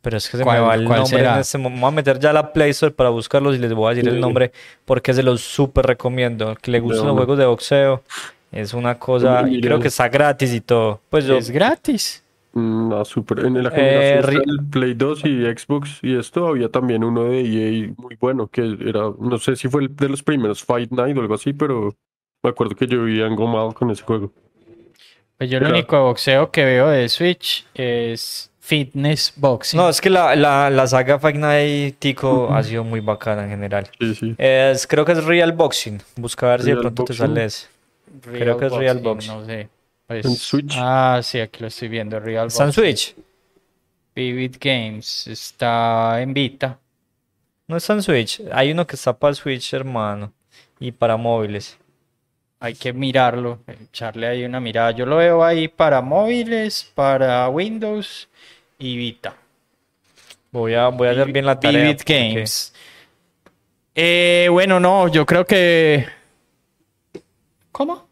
[0.00, 1.34] Pero es que se me ¿Cuál- va el nombre será?
[1.34, 3.72] en este Me voy a meter ya a la Play Store para buscarlos y les
[3.72, 4.52] voy a decir el nombre
[4.84, 6.54] porque se los súper recomiendo.
[6.60, 7.18] Que le gustan los una.
[7.18, 8.02] juegos de boxeo
[8.52, 11.00] es una cosa, y creo que está gratis y todo.
[11.10, 12.24] Pues yo, Es gratis.
[12.52, 13.40] Mm, No, super.
[13.40, 17.92] En la Eh, del Play 2 y Xbox y esto había también uno de EA
[17.98, 21.20] muy bueno, que era, no sé si fue el de los primeros Fight Night o
[21.20, 21.94] algo así, pero
[22.42, 24.32] me acuerdo que yo vivía engomado con ese juego.
[25.36, 29.78] Pues yo lo Pero- único de boxeo que veo de Switch es Fitness Boxing.
[29.80, 33.48] no, es que la, la, la saga Fight Night Tico ha sido muy bacana en
[33.50, 33.88] general.
[33.98, 34.34] Sí, sí.
[34.36, 36.02] Es, creo que es Real Boxing.
[36.16, 37.26] Busca ver si de pronto te Boxing.
[37.28, 37.66] sale ese.
[38.30, 39.32] creo que es Real Boxing.
[39.32, 39.68] No sé.
[40.06, 40.74] Pues, En Switch.
[40.76, 42.20] Ah, sí, aquí lo estoy viendo.
[42.20, 42.84] Real ¿Está en Boxing.
[42.84, 43.16] Switch?
[44.14, 46.78] Vivid Games está en Vita.
[47.68, 48.42] No está en Switch.
[48.52, 50.30] Hay uno que está para Switch, hermano.
[50.78, 51.78] Y para móviles.
[52.60, 54.90] Hay que mirarlo, echarle ahí una mirada.
[54.90, 58.28] Yo lo veo ahí para móviles, para Windows
[58.78, 59.36] y Vita.
[60.50, 61.82] Voy a, voy a hacer bien la tarea.
[61.82, 62.72] Vivid porque- Games.
[63.94, 66.06] Eh, bueno, no, yo creo que.
[67.72, 68.08] ¿Cómo?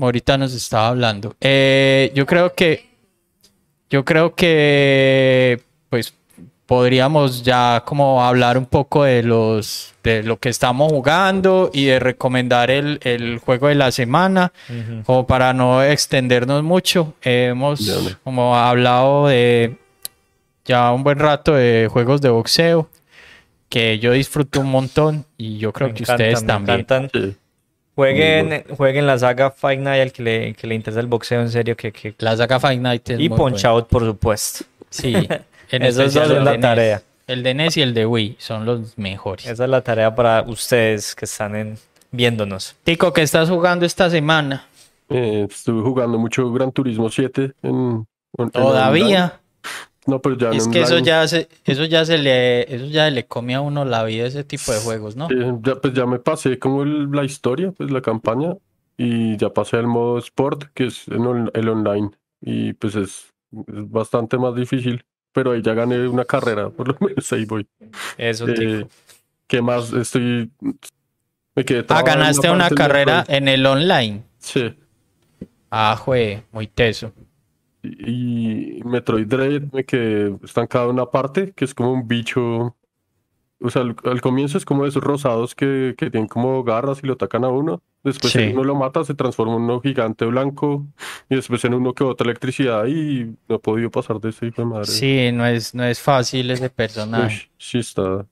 [0.00, 1.36] Ahorita nos estaba hablando.
[1.40, 2.88] Eh, yo creo que.
[3.90, 5.60] Yo creo que.
[5.90, 6.14] Pues
[6.68, 9.94] podríamos ya como hablar un poco de los.
[10.04, 14.52] de lo que estamos jugando y de recomendar el, el juego de la semana.
[14.68, 15.02] Ujú.
[15.04, 17.14] Como para no extendernos mucho.
[17.22, 18.16] eh, hemos Dale.
[18.22, 19.76] como hablado de
[20.66, 22.88] ya un buen rato de juegos de boxeo
[23.70, 26.80] que yo disfruto un montón y yo creo Me que encantan, ustedes me también.
[26.80, 27.36] encantan.
[27.94, 31.50] Jueguen, jueguen la saga Fight Night al que le, que le interesa el boxeo en
[31.50, 31.76] serio.
[31.76, 32.14] Que, que...
[32.18, 33.68] La saga Fight Night es Y muy Punch buena.
[33.70, 34.64] Out, por supuesto.
[34.90, 35.14] Sí,
[35.70, 36.60] en son el la de NES.
[36.60, 37.02] tarea.
[37.26, 39.46] El de NES y el de Wii son los mejores.
[39.46, 41.78] Esa es la tarea para ustedes que están en-
[42.10, 42.74] viéndonos.
[42.84, 44.66] Tico, ¿qué estás jugando esta semana?
[45.10, 48.06] Eh, estuve jugando mucho Gran Turismo 7 en,
[48.38, 49.40] en- Todavía.
[50.06, 53.10] No, pero ya en Es que eso ya se, eso ya se le, eso ya
[53.10, 55.28] le come a uno la vida ese tipo de juegos, ¿no?
[55.30, 58.54] Eh, ya, pues ya me pasé como el- la historia, pues la campaña,
[58.96, 62.10] y ya pasé al modo Sport, que es en on- el online,
[62.40, 66.96] y pues es, es bastante más difícil, pero ahí ya gané una carrera, por lo
[67.06, 67.66] menos ahí voy.
[68.16, 68.86] Eso, Eh.
[69.46, 69.92] ¿qué más?
[69.92, 70.50] Estoy...
[71.54, 74.22] Me quedé Ah, ganaste una carrera en el online.
[74.38, 74.74] Sí,
[75.70, 77.12] Ah, jue, muy teso.
[77.82, 82.74] y Metroid Dread me quedé estancado en una parte, que es como un bicho...
[83.60, 87.06] O sea, al, al comienzo es como esos rosados que, que tienen como garras y
[87.08, 87.82] lo atacan a uno.
[88.04, 88.38] Después Sí.
[88.38, 90.86] si uno lo mata, se transforma en uno gigante blanco.
[91.28, 94.62] Y después en uno que bota electricidad y no he podido pasar de ese hijo
[94.62, 94.86] de madre.
[94.86, 97.46] Sí, no es, no es fácil ese personaje.
[97.46, 98.24] Uy, sí está.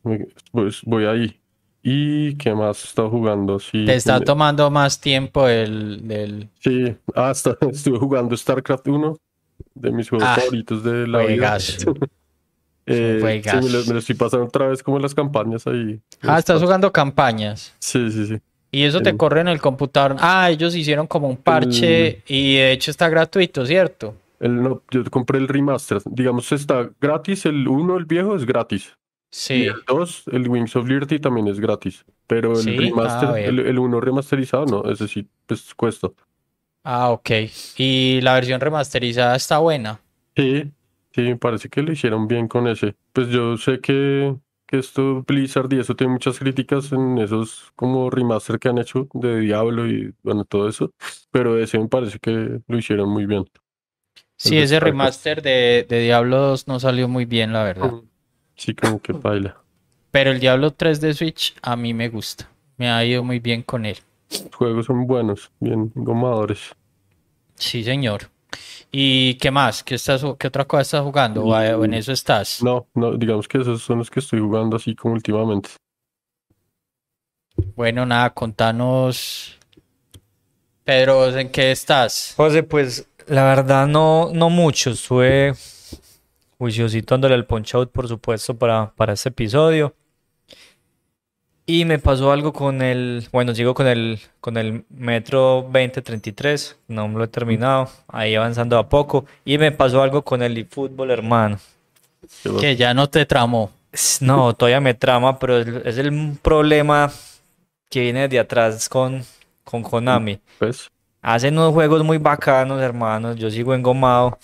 [0.53, 1.41] Pues voy ahí.
[1.83, 3.59] ¿Y qué más estado jugando?
[3.61, 6.97] Sí, Te está tomando más tiempo el del sí.
[7.15, 9.17] Ah, está- estuve jugando StarCraft 1,
[9.75, 11.59] de mis juegos Ah, favoritos de la vida.
[12.87, 16.01] Eh, sí, me lo, me lo estoy pasando otra vez como las campañas ahí.
[16.23, 17.75] Ah, estás jugando campañas.
[17.81, 18.39] Sí, sí, sí.
[18.71, 20.17] Y eso te El- corre en el computador.
[20.21, 24.15] Ah, ellos hicieron como un parche y de hecho está gratuito, ¿cierto?
[24.39, 25.99] El, no, yo compré el remaster.
[26.05, 27.47] Digamos, está gratis.
[27.47, 28.89] El 1, el viejo, es gratis.
[28.89, 28.93] Y
[29.31, 29.65] Sí.
[29.65, 32.05] el 2, el Wings of Liberty también es gratis.
[32.27, 36.09] Pero el Sí, remaster, el 1 remasterizado, no, ese sí, pues cuesta.
[36.85, 37.31] Ah, ok.
[37.79, 40.01] Y la versión remasterizada está buena.
[40.37, 40.71] Sí,
[41.17, 42.95] sí, me parece que lo hicieron bien con ese.
[43.13, 44.37] Pues yo sé que,
[44.67, 49.09] que esto Blizzard y eso tiene muchas críticas en esos como remaster que han hecho
[49.15, 50.93] de Diablo y bueno, todo eso.
[51.31, 53.47] Pero ese me parece que lo hicieron muy bien.
[54.37, 54.81] Sí, ese StarCraft.
[54.81, 57.95] remaster de, de Diablo 2 no salió muy bien, la verdad.
[58.57, 59.57] Sí, como que baila.
[60.11, 62.51] Pero el Diablo 3 de Switch a mí me gusta.
[62.77, 63.99] Me ha ido muy bien con él.
[64.31, 66.75] Los juegos son buenos, bien gomadores.
[67.57, 68.31] Sí, señor.
[68.99, 69.85] ¿Y qué más?
[69.85, 71.45] ¿Qué estás, qué otra cosa estás jugando?
[71.45, 72.63] ¿O, en eso estás?
[72.63, 75.69] No, no, digamos que esos son los que estoy jugando así como últimamente.
[77.75, 79.59] Bueno, nada, contanos.
[80.83, 82.33] Pedro, ¿en qué estás?
[82.39, 84.89] José, pues la verdad no, no mucho.
[84.89, 85.53] Estuve
[86.57, 89.95] juiciosito dándole el punch out, por supuesto, para, para este episodio.
[91.69, 97.09] Y me pasó algo con el, bueno, sigo con el, con el Metro 2033, no
[97.09, 99.25] me lo he terminado, ahí avanzando a poco.
[99.45, 101.59] Y me pasó algo con el eFootball, hermano.
[102.61, 103.73] Que ya no te tramó.
[104.21, 107.11] No, todavía me trama, pero es, es el problema
[107.91, 109.25] que viene de atrás con,
[109.65, 110.39] con Konami.
[110.61, 110.89] ¿Ves?
[111.21, 113.37] Hacen unos juegos muy bacanos, hermanos.
[113.37, 114.39] Yo sigo engomado.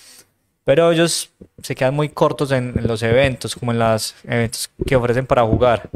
[0.65, 1.31] Pero ellos
[1.63, 5.43] se quedan muy cortos en, en los eventos, como en los eventos que ofrecen para
[5.45, 5.89] jugar.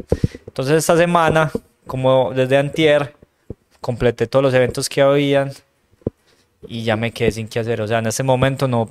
[0.47, 1.51] Entonces esta semana,
[1.87, 3.15] como desde antier,
[3.81, 5.53] completé todos los eventos que habían
[6.67, 7.81] y ya me quedé sin qué hacer.
[7.81, 8.89] O sea, en este momento no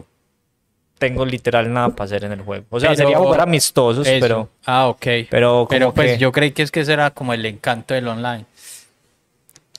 [0.98, 2.64] tengo literal nada para hacer en el juego.
[2.70, 4.18] O sea, Pero- sería jugar amistosos, Eso.
[4.22, 5.06] pero, Ah, ok.
[5.30, 8.08] pero Pero pues que- yo creí que es que ese era como el encanto del
[8.08, 8.46] online.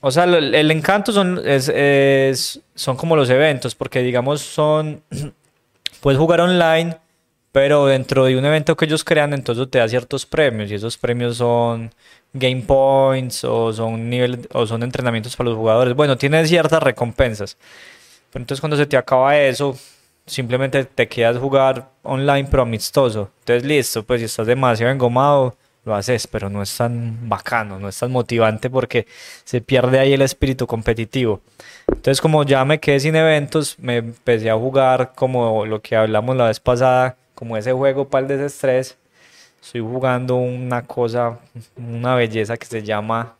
[0.03, 5.03] O sea, lo- el, encanto son, es, es- son como los eventos, porque digamos son,
[6.07, 6.97] puedes jugar online,
[7.51, 10.97] pero dentro de un evento que ellos crean, entonces te da ciertos premios, y esos
[10.97, 11.93] premios son
[12.33, 15.97] game points o son nivel, o son entrenamientos para los jugadores.
[15.97, 17.59] Bueno, tiene ciertas recompensas.
[18.31, 19.77] Pero entonces cuando se te acaba eso,
[20.27, 23.33] simplemente te quedas jugar online pero amistoso.
[23.41, 27.89] Entonces listo, pues si estás demasiado engomado, lo haces, pero no es tan bacano, no
[27.89, 29.09] es tan motivante porque
[29.43, 31.41] se pierde ahí el espíritu competitivo.
[32.07, 36.37] Entonces, como ya me quedé sin eventos, me empecé a jugar como lo que hablamos
[36.37, 38.97] la vez pasada, como ese juego para el desestrés.
[39.61, 41.41] Estoy jugando una cosa,
[41.77, 43.35] una belleza que se llama.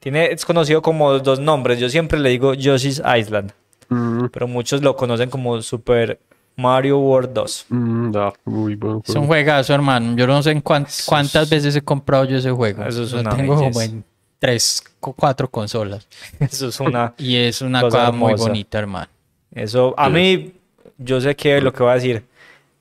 [0.00, 1.78] Tiene, es conocido como dos nombres.
[1.80, 3.52] Yo siempre le digo Yoshi's Island,
[3.88, 6.20] Mm, pero muchos lo conocen como Super
[6.56, 7.66] Mario World 2.
[7.70, 9.26] mm, da, muy buen Es un juego.
[9.28, 10.14] juegazo, hermano.
[10.14, 10.64] Yo no sé en Eso
[11.06, 12.82] cuántas es- veces he comprado yo ese juego.
[12.84, 13.84] Eso es Lo una tengo como belleza.
[13.84, 14.04] en
[14.44, 16.06] tres, cu- cuatro consolas.
[16.38, 17.14] Eso es una.
[17.18, 19.08] Y es una Cosa cosa muy bonita, hermano.
[19.54, 20.52] Eso, a mí,
[20.98, 22.24] yo sé que lo que voy a decir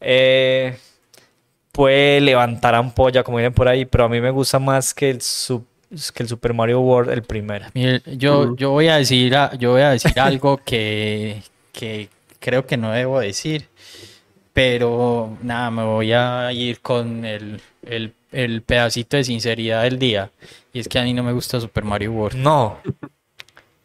[0.01, 0.77] eh,
[1.71, 5.19] puede levantar ampolla, como dicen por ahí, pero a mí me gusta más que el,
[5.19, 7.67] que el Super Mario World, el primero.
[7.73, 11.41] Mire, yo, yo voy a decir, yo voy a decir algo que,
[11.71, 12.09] que
[12.39, 13.67] creo que no debo decir,
[14.51, 20.29] pero nada, me voy a ir con el, el, el pedacito de sinceridad del día.
[20.73, 22.37] Y es que a mí no me gusta Super Mario World.
[22.39, 22.77] No.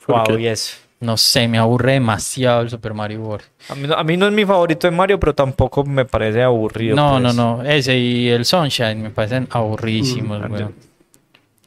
[0.06, 0.42] ¿Por Wow, qué?
[0.42, 0.76] y eso.
[1.00, 3.44] No sé, me aburre demasiado el Super Mario World.
[3.68, 6.42] A mí, no- a mí no es mi favorito de Mario, pero tampoco me parece
[6.42, 6.96] aburrido.
[6.96, 7.36] No, no, pues.
[7.36, 7.62] no.
[7.62, 10.74] Ese y el Sunshine me parecen aburridísimos, Mm, weón.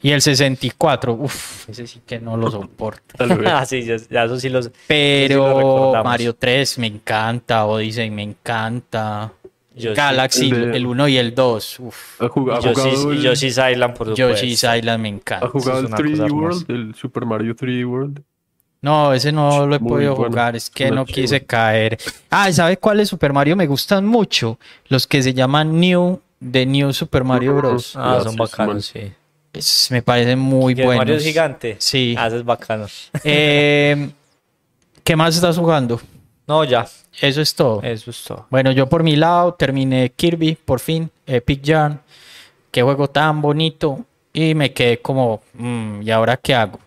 [0.04, 3.14] Y el 64, uff, ese sí que no lo soporto.
[3.46, 4.70] Ah, sí, ya, ya eso sí los...
[4.88, 5.92] Pero.
[6.04, 9.32] Mario 3 me encanta, Odyssey me encanta.
[9.74, 9.94] Yo.
[9.94, 12.20] Galaxy, El de- el 1 y el 2, uff.
[12.22, 14.28] ¿Ha jugado, ha jugado el, Yoshi's Island, por supuesto.
[14.34, 15.48] Yoshi's Island me ¿ha encanta.
[15.48, 16.34] jugado es el una cosa 3D hermosa.
[16.34, 16.70] World?
[16.70, 18.22] El Super Mario 3D World.
[18.82, 21.98] No, ese no lo he Muy podido bueno, jugar, es que no quise caer.
[22.30, 24.58] Ah, ¿y ¿sabe cuáles Super Mario me gustan mucho?
[24.88, 27.94] Los que se llaman New, de New Super Mario Bros.
[27.96, 29.12] Ah, son bacanos, sí.
[29.52, 31.22] Es- me parecen muy ¿Y el Mario es buenos.
[31.22, 31.76] gigante?
[31.78, 32.14] Sí.
[32.18, 32.86] Ah, es bacano.
[33.22, 34.10] Eh,
[35.04, 36.00] ¿qué más estás jugando?
[36.52, 36.86] No, ya.
[37.20, 37.80] Eso es todo.
[37.82, 38.46] Eso es todo.
[38.50, 41.98] Bueno, yo por mi lado terminé Kirby, por fin, Epic Yarn.
[42.70, 44.04] Qué juego tan bonito.
[44.34, 46.78] Y me quedé como, "Mm, ¿y ahora qué hago?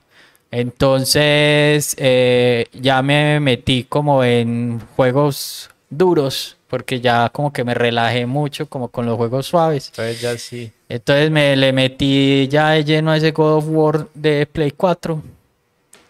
[0.51, 8.25] Entonces, eh, ya me metí como en juegos duros, porque ya como que me relajé
[8.25, 9.87] mucho, como con los juegos suaves.
[9.89, 10.71] Entonces ya sí.
[10.89, 15.21] Entonces me le metí ya de lleno a ese God of War de Play 4.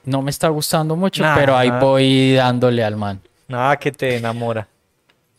[0.06, 1.36] No me está gustando mucho, Nah.
[1.36, 3.20] pero ahí voy dándole al man.
[3.48, 4.68] Nada que te enamora.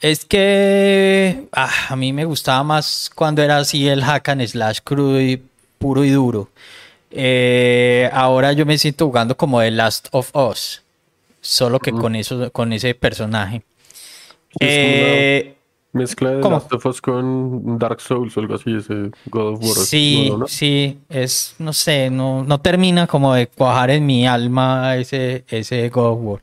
[0.00, 4.80] Es que ah, a mí me gustaba más cuando era así el hack and slash
[4.84, 5.42] crudo y
[5.78, 6.50] puro y duro.
[7.10, 10.82] Eh, ahora yo me siento jugando como The Last of Us,
[11.40, 13.62] solo que con eso, con ese personaje.
[14.60, 15.56] Eh,
[15.92, 16.56] mezcla de ¿cómo?
[16.56, 19.76] Last of Us con Dark Souls o algo así, ese God of War.
[19.86, 20.38] sí, ¿no?
[20.38, 20.46] ¿no?
[20.48, 25.88] sí, es, no sé, no, no termina como de cuajar en mi alma ese, ese
[25.88, 26.42] God of War.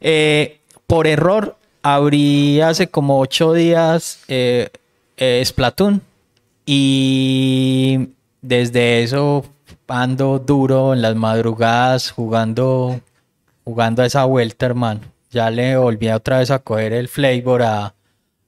[0.00, 0.60] Eh,
[0.94, 4.68] por error, abrí hace como ocho días eh,
[5.16, 6.02] eh, Splatoon
[6.64, 8.10] y
[8.42, 9.44] desde eso
[9.88, 13.00] ando duro en las madrugadas jugando,
[13.64, 15.00] jugando a esa vuelta, hermano.
[15.32, 17.92] Ya le volví otra vez a coger el flavor a,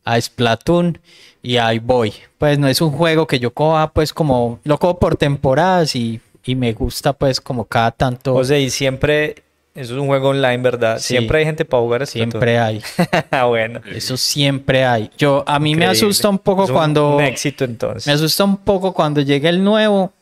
[0.05, 1.01] a Splatoon
[1.43, 2.15] y ahí voy.
[2.39, 6.21] Pues no es un juego que yo coja pues como, lo cojo por temporadas y,
[6.45, 9.43] y me gusta pues como cada tanto, O sea, y siempre,
[9.77, 10.99] eso es un juego online, ¿verdad?
[10.99, 11.09] Sí.
[11.15, 12.31] Siempre hay gente para jugar Splatoon.
[12.33, 12.83] siempre hay.
[13.31, 13.81] Ah, bueno.
[13.95, 15.11] Eso siempre hay.
[15.19, 15.93] Yo, a mí me Increíble.
[16.09, 17.17] asusta un poco Es un- cuando...
[17.17, 18.07] Un éxito entonces.
[18.07, 20.13] Me asusta un poco cuando llegue el nuevo,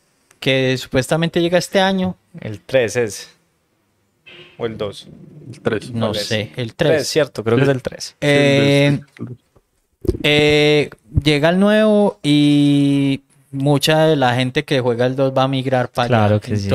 [0.41, 2.17] que supuestamente llega este año.
[2.41, 3.31] El 3 es.
[4.59, 5.09] O el 2.
[5.55, 5.91] El 3.
[5.93, 6.27] No ¿Cuál es?
[6.27, 7.09] sé, el 3, 3.
[7.09, 7.71] cierto, creo que Sí.
[7.71, 8.17] es el 3.
[8.21, 9.01] Eh,
[10.23, 10.91] eh,
[11.23, 15.89] llega el nuevo y mucha de la gente que juega el 2 va a migrar
[15.91, 16.41] para Claro allá.
[16.41, 16.69] que sí.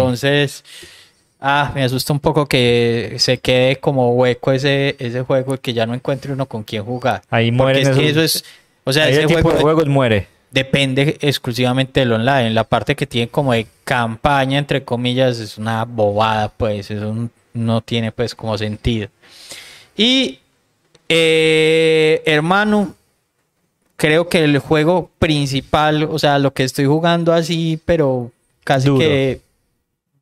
[1.40, 5.74] Ah, me asusta un poco que se quede como hueco ese, ese juego y que
[5.74, 7.22] ya no encuentre uno con quién jugar.
[7.30, 8.44] Ahí mueren es que eso es,
[8.84, 10.28] o sea, ese tipo juego de juegos muere.
[10.52, 12.50] depende exclusivamente del online.
[12.50, 17.82] La parte que tiene como de campaña, entre comillas, es una bobada, pues, eso no
[17.82, 19.08] tiene pues como sentido.
[19.96, 20.40] Y,
[21.08, 22.96] eh, hermano,
[23.96, 28.32] creo que el juego principal, o sea, lo que estoy jugando así, pero
[28.64, 29.00] casi Duro.
[29.00, 29.42] que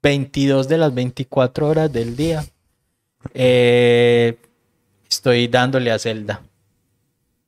[0.08, 2.46] 22 de las 24 horas del día,
[3.34, 4.38] eh,
[5.10, 6.42] estoy dándole a Zelda,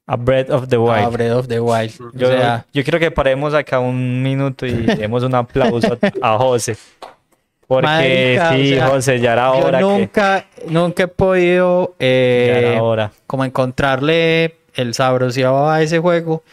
[0.05, 1.05] A Breath of the Wild.
[1.05, 1.91] a Breath of the Wild.
[2.15, 6.33] Yo, o sea, yo quiero que paremos acá un minuto y demos un aplauso a,
[6.33, 6.75] a José.
[7.65, 9.83] Porque Marica, sí, o sea, José, ya era Yo hora que.
[9.85, 13.11] nunca, nunca he podido eh, Ya era hora.
[13.25, 16.43] como encontrarle el sabroseado a ese juego,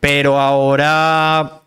[0.00, 1.60] pero ahora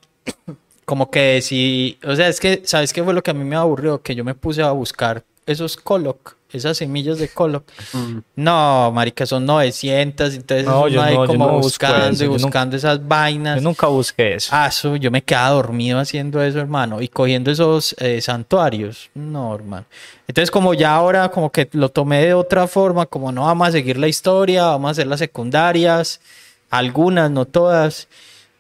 [0.88, 3.58] como que sí, o sea, es que, ¿sabes qué fue lo que a mí me
[3.58, 4.02] aburrió?
[4.02, 7.66] Que yo me puse a buscar esos Coloc esas semillas de Colo.
[7.92, 8.20] Mm.
[8.38, 12.24] No, marica, son 900, entonces No, yo ahí no- yo como no busco buscando eso,
[12.24, 13.56] y yo nunca- buscando esas vainas.
[13.58, 14.50] Yo nunca busqué eso.
[14.54, 19.10] Ah, eso, yo me quedaba dormido haciendo eso, hermano, y cogiendo esos eh, santuarios.
[19.14, 19.86] No, hermano.
[20.26, 23.72] Entonces, como ya ahora como que lo tomé de otra forma, como no vamos a
[23.74, 26.22] seguir la historia, vamos a hacer las secundarias,
[26.70, 28.08] algunas, no todas.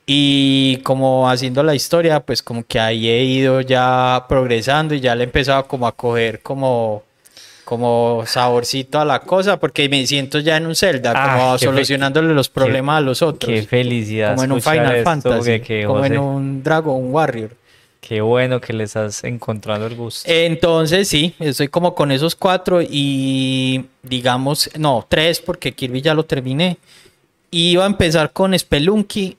[0.09, 5.13] Y como haciendo la historia, pues como que ahí he ido ya progresando y ya
[5.15, 7.03] le he empezado como a coger como
[7.65, 11.65] como saborcito a la cosa, porque me siento ya en un Zelda, Ah, como qué
[11.65, 13.51] solucionándole los problemas a los otros.
[13.51, 14.31] Qué felicidad.
[14.35, 17.49] Como en un Final esto, Fantasy, que- como en José, un Dragon Warrior.
[17.99, 20.31] Qué bueno que le estás encontrando el gusto.
[20.31, 26.23] Entonces, sí, estoy como con esos cuatro y digamos, no, tres porque Kirby ya lo
[26.23, 26.77] terminé.
[27.51, 29.35] Iba a empezar con Spelunky,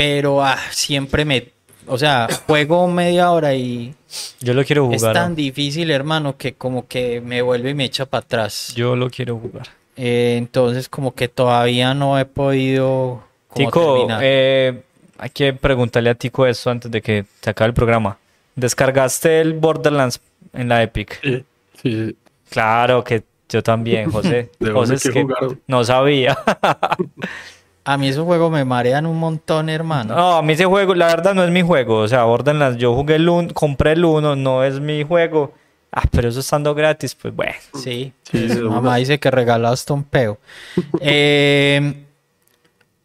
[0.00, 1.48] pero ah, siempre me,
[1.86, 3.94] o sea, juego media hora y
[4.40, 5.12] Yo lo quiero es jugar.
[5.12, 5.36] tan ¿no?
[5.36, 8.72] difícil, hermano, que como que me vuelve y me echa para atrás.
[8.74, 9.68] Yo lo quiero jugar.
[9.98, 14.80] Eh, entonces, como que todavía no he podido como Tico, eh,
[15.18, 18.16] hay que preguntarle a Tico esto antes de que se acabe el programa.
[18.54, 20.18] ¿Descargaste el Borderlands
[20.54, 21.20] en la Epic?
[21.22, 21.44] Sí,
[21.82, 22.16] sí,
[22.48, 24.50] Claro que yo también, José.
[24.60, 25.26] ¿De José es que
[25.66, 26.38] no sabía.
[27.84, 30.14] A mí esos juegos me marean un montón, hermano.
[30.14, 31.98] No, a mí ese juego, la verdad no es mi juego.
[31.98, 35.54] O sea, Borderlands, yo jugué el 1, compré el 1, no es mi juego.
[35.92, 37.54] Ah, pero eso estando gratis, pues bueno.
[37.74, 40.38] Sí, Sí, pues, mamá dice que regalaste un peo.
[41.00, 42.04] Eh,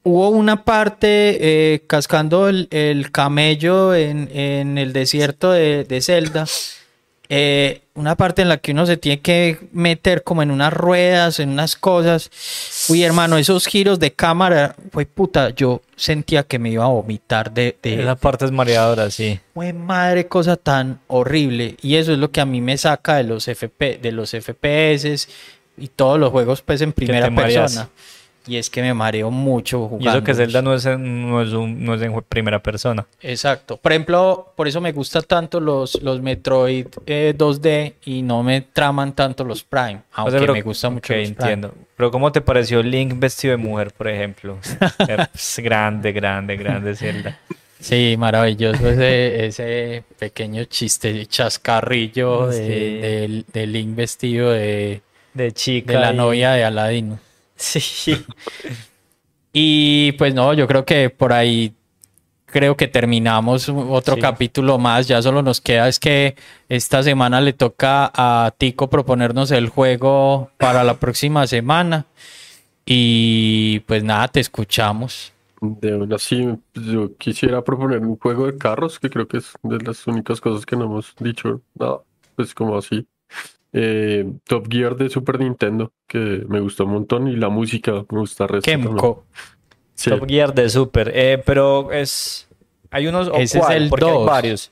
[0.03, 6.45] hubo una parte eh, cascando el, el camello en, en el desierto de, de Zelda.
[7.29, 11.39] Eh, una parte en la que uno se tiene que meter como en unas ruedas,
[11.39, 12.29] en unas cosas.
[12.89, 17.53] Uy, hermano, esos giros de cámara, fue puta, yo sentía que me iba a vomitar
[17.53, 19.39] de, de, Esa parte es mareadora, sí.
[19.53, 21.77] Güey, madre, cosa tan horrible.
[21.81, 25.27] Y eso es lo que a mí me saca de los FP, de los FPS
[25.77, 27.87] y todos los juegos pues en primera mareas.
[28.47, 30.09] Y es que me mareo mucho Y jugando.
[30.11, 33.05] eso que Zelda no es en, no es un- no es en primera persona.
[33.21, 33.77] Exacto.
[33.77, 38.61] Por ejemplo, por eso me gustan tanto los, los Metroid eh, 2D y no me
[38.61, 39.95] traman tanto los Prime.
[39.95, 41.69] O Aunque sea, pero- me gusta mucho ok, los Prime.
[41.97, 44.57] Pero ¿cómo te pareció Link vestido de mujer, por ejemplo?
[45.57, 47.39] Grande, grande, grande Zelda.
[47.79, 55.01] Sí, maravilloso ese, ese pequeño chiste, chascarrillo de, del Link vestido de,
[55.33, 55.93] De chica.
[55.93, 57.19] de la y- novia de Aladino.
[57.57, 58.25] Sí.
[59.53, 61.73] Y pues no, yo creo que por ahí
[62.45, 64.21] creo que terminamos otro Sí.
[64.21, 65.07] capítulo más.
[65.07, 66.35] Ya solo nos queda es que
[66.69, 72.05] esta semana le toca a Tico proponernos el juego para la próxima semana.
[72.85, 75.33] Y pues nada, te escuchamos.
[75.61, 76.45] De una sí,
[76.75, 80.65] yo quisiera proponer un juego de carros, que creo que es de las únicas cosas
[80.65, 81.61] que no hemos dicho.
[81.73, 82.03] No,
[82.35, 83.07] pues como así.
[83.77, 88.19] Eh, Top Gear de Super Nintendo, que me gustó un montón, y la música me
[88.19, 88.89] gusta resto también.
[88.93, 89.25] Kemco.
[89.95, 91.11] Sí, Top Gear de Super.
[91.13, 92.47] Eh, pero es.
[92.91, 93.27] Hay unos.
[93.27, 94.25] o Ese es cuál, el porque hay 2.
[94.25, 94.71] varios.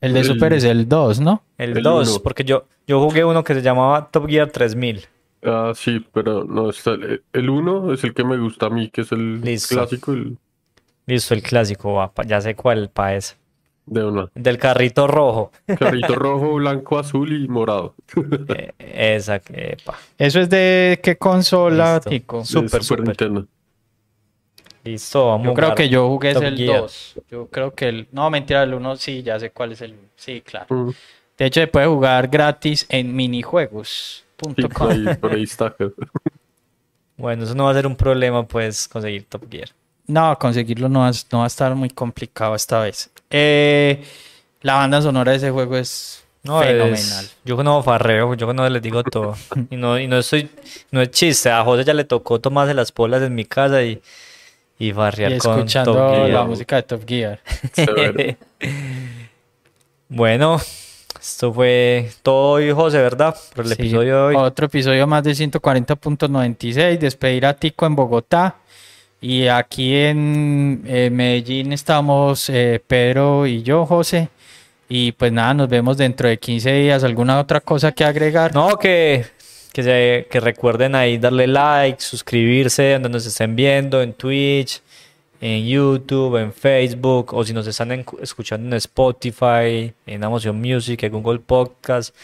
[0.00, 1.42] El de El- Super es el 2, ¿no?
[1.58, 2.20] El El 2, uno.
[2.22, 5.06] porque yo, yo jugué uno que se llamaba Top Gear 3000.
[5.44, 8.88] ah, sí, pero no, está, el- el uno es el que me gusta a mí,
[8.88, 9.74] que es el Listo.
[9.76, 10.38] clásico, el
[11.06, 13.36] Listo, el clásico, va, pa- ya sé cuál pa' ese.
[13.86, 14.28] De una.
[14.34, 15.50] Del carrito rojo.
[15.78, 17.94] Carrito rojo, blanco, azul y morado.
[18.48, 19.98] Eh, esa, epa.
[20.18, 22.10] ¿Eso es de qué consola, Listo.
[22.10, 22.38] Tico?
[22.40, 23.06] de Súper, súper.
[23.06, 23.46] Nintendo.
[24.84, 26.80] Listo, vamos Yo a creo que yo jugué es el Gear.
[26.80, 27.14] 2.
[27.30, 28.08] Yo creo que el...
[28.10, 30.00] No, mentira, el 1 sí, ya sé cuál es el 1.
[30.16, 30.66] Sí, claro.
[30.70, 30.90] Mm,
[31.38, 34.54] De hecho, se puede jugar gratis en sí, minijuegos.com.
[34.76, 35.74] por ahí, por ahí está.
[37.16, 39.68] Bueno, eso no va a ser un problema, pues, conseguir Top Gear.
[40.06, 43.10] No, conseguirlo no va, a- no va a estar muy complicado esta vez.
[43.30, 44.04] Eh,
[44.60, 47.28] la banda sonora de ese juego es No, es- fenomenal.
[47.44, 49.36] yo no farreo, yo no les digo todo.
[49.70, 50.50] Y no, y no estoy,
[50.90, 54.02] no es chiste, a José ya le tocó tomarse las polas en mi casa y,
[54.78, 56.28] y Y farrear con Top Gear.
[56.30, 57.40] la música de Top Gear.
[60.08, 60.60] Bueno,
[61.20, 63.34] esto fue todo hoy, José, ¿verdad?
[63.54, 64.34] Por el Sí, episodio de hoy.
[64.36, 66.98] Otro episodio más de 140.96.
[66.98, 68.56] Despedir a Tico en Bogotá.
[69.22, 74.28] Y aquí en eh, Medellín estamos eh, Pedro y yo, José.
[74.88, 77.04] Y pues nada, nos vemos dentro de 15 días.
[77.04, 78.52] ¿Alguna otra cosa que agregar?
[78.52, 79.24] No, que,
[79.72, 84.82] que, se- que recuerden ahí darle like, suscribirse donde nos estén viendo, en Twitch,
[85.40, 91.00] en YouTube, en Facebook, o si nos están en- escuchando en Spotify, en Amazon Music,
[91.04, 92.14] en Google Podcast.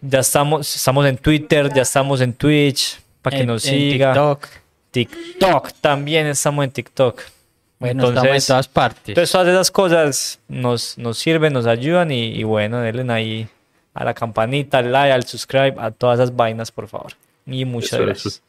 [0.00, 4.12] Ya estamos, estamos en Twitter, ya estamos en Twitch, para que En- nos en siga.
[4.14, 4.48] TikTok.
[5.04, 7.20] TikTok, también estamos en TikTok.
[7.78, 9.08] Bueno, estamos en todas partes.
[9.10, 13.48] Entonces todas esas cosas nos, nos sirven, nos ayudan y, y bueno, denle ahí
[13.92, 17.12] a la campanita, al like, al subscribe, a todas esas vainas, por favor.
[17.44, 18.06] Y muchas Eso, eso.
[18.06, 18.42] gracias.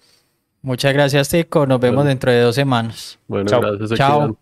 [0.62, 1.66] Muchas gracias, Tico.
[1.68, 2.10] Nos vemos Bueno.
[2.10, 3.20] dentro de dos semanas.
[3.28, 3.62] Bueno, Chao.
[3.62, 3.98] gracias.
[3.98, 4.38] Chao.